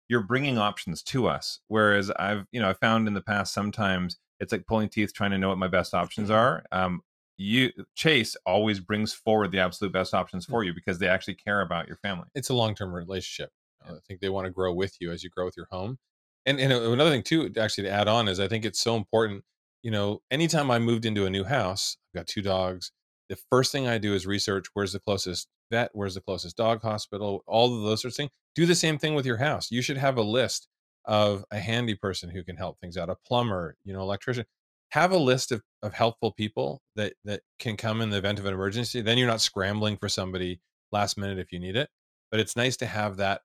[0.09, 1.59] you're bringing options to us.
[1.67, 5.31] Whereas I've you know I found in the past sometimes it's like pulling teeth trying
[5.31, 6.37] to know what my best options mm-hmm.
[6.37, 6.65] are.
[6.71, 7.01] Um,
[7.37, 11.61] you Chase always brings forward the absolute best options for you because they actually care
[11.61, 12.27] about your family.
[12.35, 13.51] It's a long term relationship.
[13.83, 15.97] I think they want to grow with you as you grow with your home.
[16.45, 19.43] And and another thing too, actually to add on is I think it's so important.
[19.83, 22.91] You know, anytime I moved into a new house, I've got two dogs.
[23.29, 26.81] The first thing I do is research where's the closest vet, where's the closest dog
[26.81, 28.31] hospital, all of those sorts of things.
[28.53, 29.71] Do the same thing with your house.
[29.71, 30.67] You should have a list
[31.05, 34.45] of a handy person who can help things out, a plumber, you know, electrician.
[34.89, 38.45] Have a list of, of helpful people that that can come in the event of
[38.45, 39.01] an emergency.
[39.01, 40.59] Then you're not scrambling for somebody
[40.91, 41.89] last minute if you need it.
[42.29, 43.41] But it's nice to have that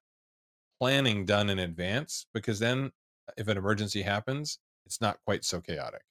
[0.80, 2.90] planning done in advance because then
[3.28, 6.02] uh, if an emergency happens, it's not quite so chaotic.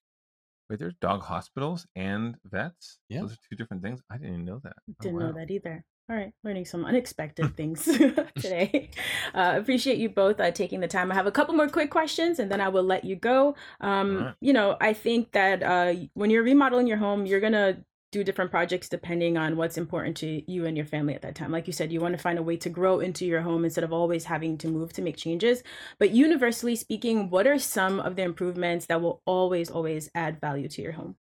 [0.70, 3.00] Wait, there's dog hospitals and vets?
[3.08, 3.22] Yeah.
[3.22, 4.02] Those are two different things.
[4.10, 4.74] I didn't even know that.
[4.90, 5.28] Oh, didn't wow.
[5.28, 5.84] know that either.
[6.08, 7.84] All right, learning some unexpected things
[8.36, 8.92] today.
[9.34, 11.12] Uh, appreciate you both uh, taking the time.
[11.12, 13.56] I have a couple more quick questions, and then I will let you go.
[13.82, 14.36] Um, right.
[14.40, 18.52] You know, I think that uh, when you're remodeling your home, you're gonna do different
[18.52, 21.52] projects depending on what's important to you and your family at that time.
[21.52, 23.84] Like you said, you want to find a way to grow into your home instead
[23.84, 25.64] of always having to move to make changes.
[26.00, 30.70] But universally speaking, what are some of the improvements that will always, always add value
[30.70, 31.16] to your home?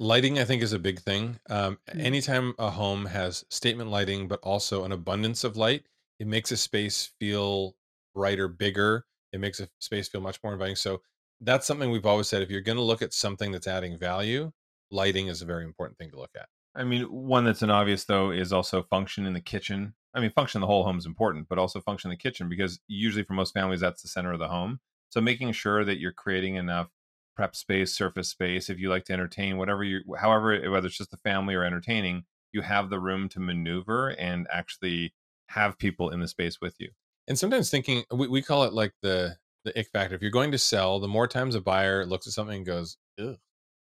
[0.00, 1.38] Lighting, I think, is a big thing.
[1.48, 2.00] Um, mm-hmm.
[2.00, 5.84] Anytime a home has statement lighting, but also an abundance of light,
[6.18, 7.76] it makes a space feel
[8.14, 9.06] brighter, bigger.
[9.32, 10.76] It makes a space feel much more inviting.
[10.76, 11.02] So
[11.40, 12.42] that's something we've always said.
[12.42, 14.52] If you're going to look at something that's adding value,
[14.90, 16.48] lighting is a very important thing to look at.
[16.74, 19.94] I mean, one that's an obvious though is also function in the kitchen.
[20.14, 22.48] I mean, function in the whole home is important, but also function in the kitchen
[22.48, 24.80] because usually for most families that's the center of the home.
[25.10, 26.88] So making sure that you're creating enough
[27.34, 28.70] prep space, surface space.
[28.70, 32.24] If you like to entertain, whatever you, however, whether it's just the family or entertaining,
[32.52, 35.14] you have the room to maneuver and actually
[35.48, 36.90] have people in the space with you.
[37.28, 40.14] And sometimes thinking, we, we call it like the the ick factor.
[40.14, 42.96] If you're going to sell, the more times a buyer looks at something and goes,
[43.18, 43.36] Ugh,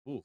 [0.08, 0.22] ooh,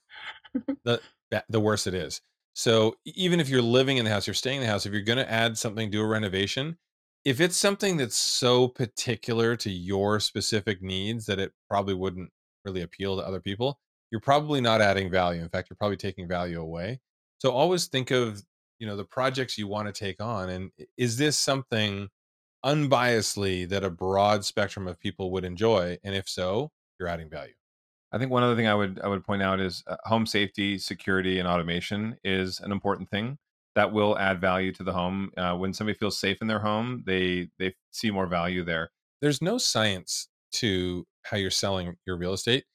[0.83, 1.01] the
[1.49, 2.21] the worse it is.
[2.53, 4.85] So even if you're living in the house, you're staying in the house.
[4.85, 6.77] If you're going to add something, do a renovation.
[7.25, 12.29] If it's something that's so particular to your specific needs that it probably wouldn't
[12.65, 13.79] really appeal to other people,
[14.11, 15.41] you're probably not adding value.
[15.41, 16.99] In fact, you're probably taking value away.
[17.39, 18.43] So always think of,
[18.79, 22.09] you know, the projects you want to take on and is this something
[22.65, 27.53] unbiasedly that a broad spectrum of people would enjoy and if so, you're adding value.
[28.11, 30.77] I think one other thing I would I would point out is uh, home safety,
[30.77, 33.37] security, and automation is an important thing
[33.75, 35.31] that will add value to the home.
[35.35, 38.91] Uh, when somebody feels safe in their home, they they see more value there.
[39.21, 42.65] There's no science to how you're selling your real estate,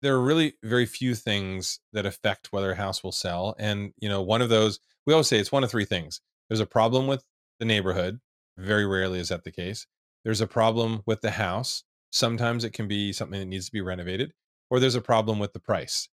[0.00, 3.54] there are really very few things that affect whether a house will sell.
[3.58, 6.20] And, you know, one of those, we always say it's one of three things.
[6.48, 7.24] There's a problem with
[7.60, 8.18] the neighborhood.
[8.58, 9.86] Very rarely is that the case.
[10.24, 11.84] There's a problem with the house.
[12.10, 14.32] Sometimes it can be something that needs to be renovated,
[14.70, 16.08] or there's a problem with the price.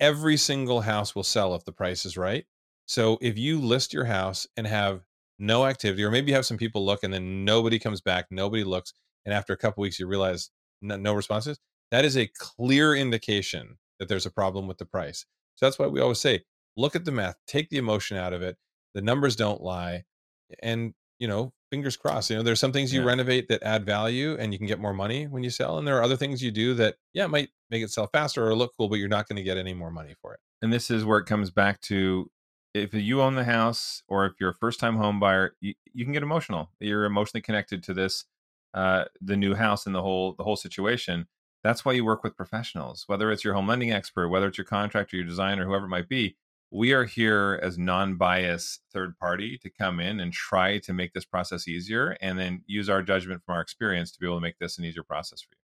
[0.00, 2.44] Every single house will sell if the price is right.
[2.86, 5.02] So if you list your house and have
[5.38, 8.64] no activity, or maybe you have some people look and then nobody comes back, nobody
[8.64, 8.92] looks,
[9.24, 10.50] and after a couple weeks you realize
[10.82, 11.58] no, no responses,
[11.90, 15.24] that is a clear indication that there's a problem with the price.
[15.56, 16.44] So that's why we always say,
[16.76, 18.56] look at the math, take the emotion out of it.
[18.94, 20.04] The numbers don't lie.
[20.62, 23.06] And, you know, fingers crossed, you know, there's some things you Yeah.
[23.06, 25.78] renovate that add value and you can get more money when you sell.
[25.78, 28.54] And there are other things you do that, yeah, might make it sell faster or
[28.54, 30.40] look cool, but you're not going to get any more money for it.
[30.62, 32.30] and this is where it comes back to
[32.74, 36.04] if you own the house or if you're a first time home buyer you, you
[36.04, 38.24] can get emotional you're emotionally connected to this
[38.74, 41.26] uh, the new house and the whole the whole situation
[41.62, 44.64] that's why you work with professionals whether it's your home lending expert whether it's your
[44.64, 46.36] contractor your designer whoever it might be
[46.70, 51.24] we are here as non-biased third party to come in and try to make this
[51.24, 54.58] process easier and then use our judgment from our experience to be able to make
[54.58, 55.61] this an easier process for you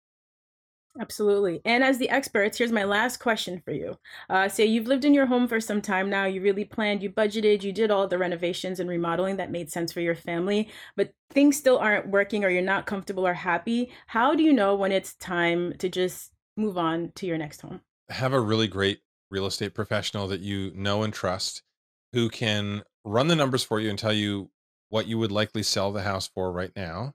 [1.00, 1.60] Absolutely.
[1.64, 3.98] And as the experts, here's my last question for you.
[4.30, 7.10] Uh, say you've lived in your home for some time now, you really planned, you
[7.10, 11.12] budgeted, you did all the renovations and remodeling that made sense for your family, but
[11.30, 13.90] things still aren't working or you're not comfortable or happy.
[14.06, 17.80] How do you know when it's time to just move on to your next home?
[18.08, 21.62] have a really great real estate professional that you know and trust
[22.12, 24.50] who can run the numbers for you and tell you
[24.88, 27.12] what you would likely sell the house for right now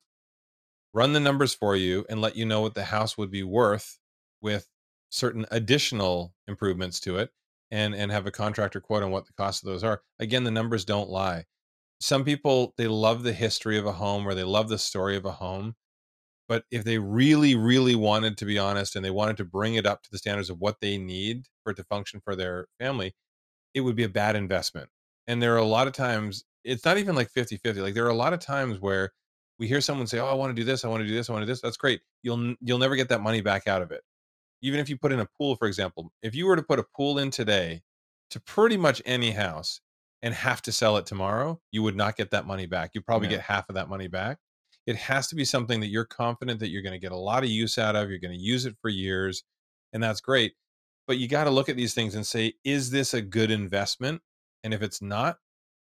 [0.93, 3.99] run the numbers for you and let you know what the house would be worth
[4.41, 4.67] with
[5.09, 7.31] certain additional improvements to it
[7.71, 10.01] and and have a contractor quote on what the cost of those are.
[10.19, 11.45] Again the numbers don't lie.
[12.01, 15.25] Some people they love the history of a home or they love the story of
[15.25, 15.75] a home
[16.47, 19.85] but if they really really wanted to be honest and they wanted to bring it
[19.85, 23.13] up to the standards of what they need for it to function for their family
[23.73, 24.89] it would be a bad investment.
[25.27, 28.05] And there are a lot of times it's not even like 50 50 like there
[28.05, 29.11] are a lot of times where
[29.61, 31.29] we hear someone say oh i want to do this i want to do this
[31.29, 33.83] i want to do this that's great you'll you'll never get that money back out
[33.83, 34.01] of it.
[34.63, 36.85] Even if you put in a pool for example if you were to put a
[36.97, 37.83] pool in today
[38.31, 39.79] to pretty much any house
[40.23, 43.27] and have to sell it tomorrow you would not get that money back you probably
[43.27, 43.35] Yeah.
[43.35, 44.39] get half of that money back.
[44.87, 47.43] It has to be something that you're confident that you're going to get a lot
[47.43, 49.43] of use out of you're going to use it for years
[49.93, 50.53] and that's great
[51.05, 54.21] but you got to look at these things and say is this a good investment?
[54.63, 55.37] and if it's not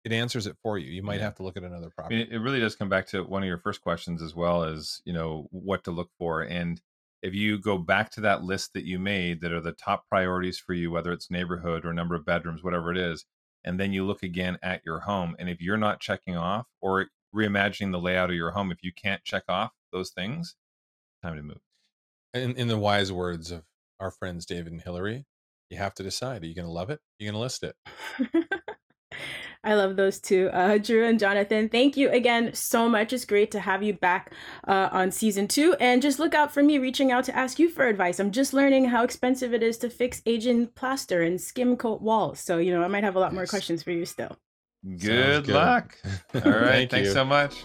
[0.05, 2.29] it answers it for you you might have to look at another I property mean,
[2.33, 5.13] it really does come back to one of your first questions as well as, you
[5.13, 6.43] know, what to look for.
[6.43, 6.81] And
[7.23, 10.59] if you go back to that list that you made that are the top priorities
[10.59, 13.25] for you, whether it's neighborhood or number of bedrooms, whatever it is,
[13.65, 17.07] and then you look again at your home, and if you're not checking off or
[17.35, 20.57] reimagining the layout of your home, if you can't check off those things,
[21.23, 21.61] time to move.
[22.35, 23.63] in, in the wise words of
[24.01, 25.25] our friends david and Hilary
[25.71, 27.63] you have to decide are you going to love it Are you're going to list
[27.63, 27.77] it
[29.65, 31.69] I love those two, uh, Drew and Jonathan.
[31.69, 33.13] Thank you again so much.
[33.13, 34.33] It's great to have you back
[34.67, 35.77] uh, on season two.
[35.79, 38.19] And just look out for me reaching out to ask you for advice.
[38.19, 42.41] I'm just learning how expensive it is to fix aging plaster and skim coat walls.
[42.41, 44.37] So, you know, I might have a lot more questions for you still.
[44.85, 45.55] Good, good.
[45.55, 45.97] luck.
[46.35, 46.91] All right.
[46.91, 47.15] Thank Thanks you.
[47.15, 47.65] so much.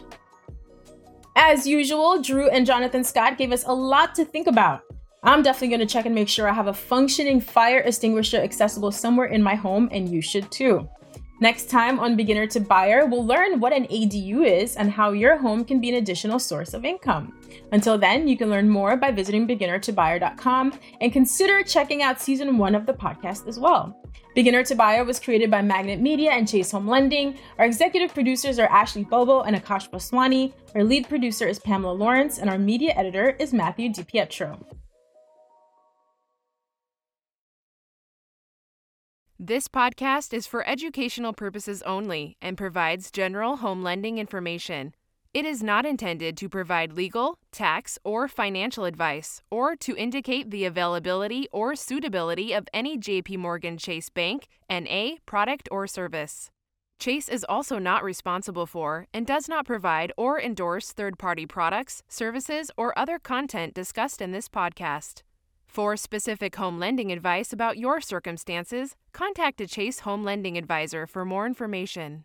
[1.36, 4.82] As usual, Drew and Jonathan Scott gave us a lot to think about.
[5.24, 8.92] I'm definitely going to check and make sure I have a functioning fire extinguisher accessible
[8.92, 10.88] somewhere in my home, and you should too.
[11.40, 15.38] Next time on Beginner to Buyer, we'll learn what an ADU is and how your
[15.38, 17.40] home can be an additional source of income.
[17.72, 22.74] Until then, you can learn more by visiting beginnertobuyer.com and consider checking out season one
[22.74, 23.96] of the podcast as well.
[24.34, 27.38] Beginner to Buyer was created by Magnet Media and Chase Home Lending.
[27.60, 30.54] Our executive producers are Ashley Bobo and Akash Baswani.
[30.74, 34.77] Our lead producer is Pamela Lawrence, and our media editor is Matthew DiPietro.
[39.40, 44.96] This podcast is for educational purposes only and provides general home lending information.
[45.32, 50.66] It is not intended to provide legal, tax, or financial advice or to indicate the
[50.66, 56.50] availability or suitability of any JP Morgan Chase Bank, NA, product or service.
[56.98, 62.02] Chase is also not responsible for and does not provide or endorse third party products,
[62.08, 65.22] services, or other content discussed in this podcast.
[65.68, 71.24] For specific home lending advice about your circumstances, contact a Chase Home Lending Advisor for
[71.24, 72.24] more information.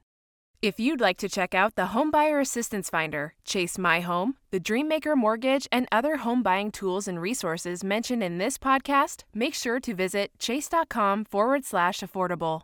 [0.62, 5.16] If you'd like to check out the Homebuyer Assistance Finder, Chase My Home, the DreaMaker
[5.16, 9.92] Mortgage, and other home buying tools and resources mentioned in this podcast, make sure to
[9.92, 12.62] visit chase.com forward slash affordable.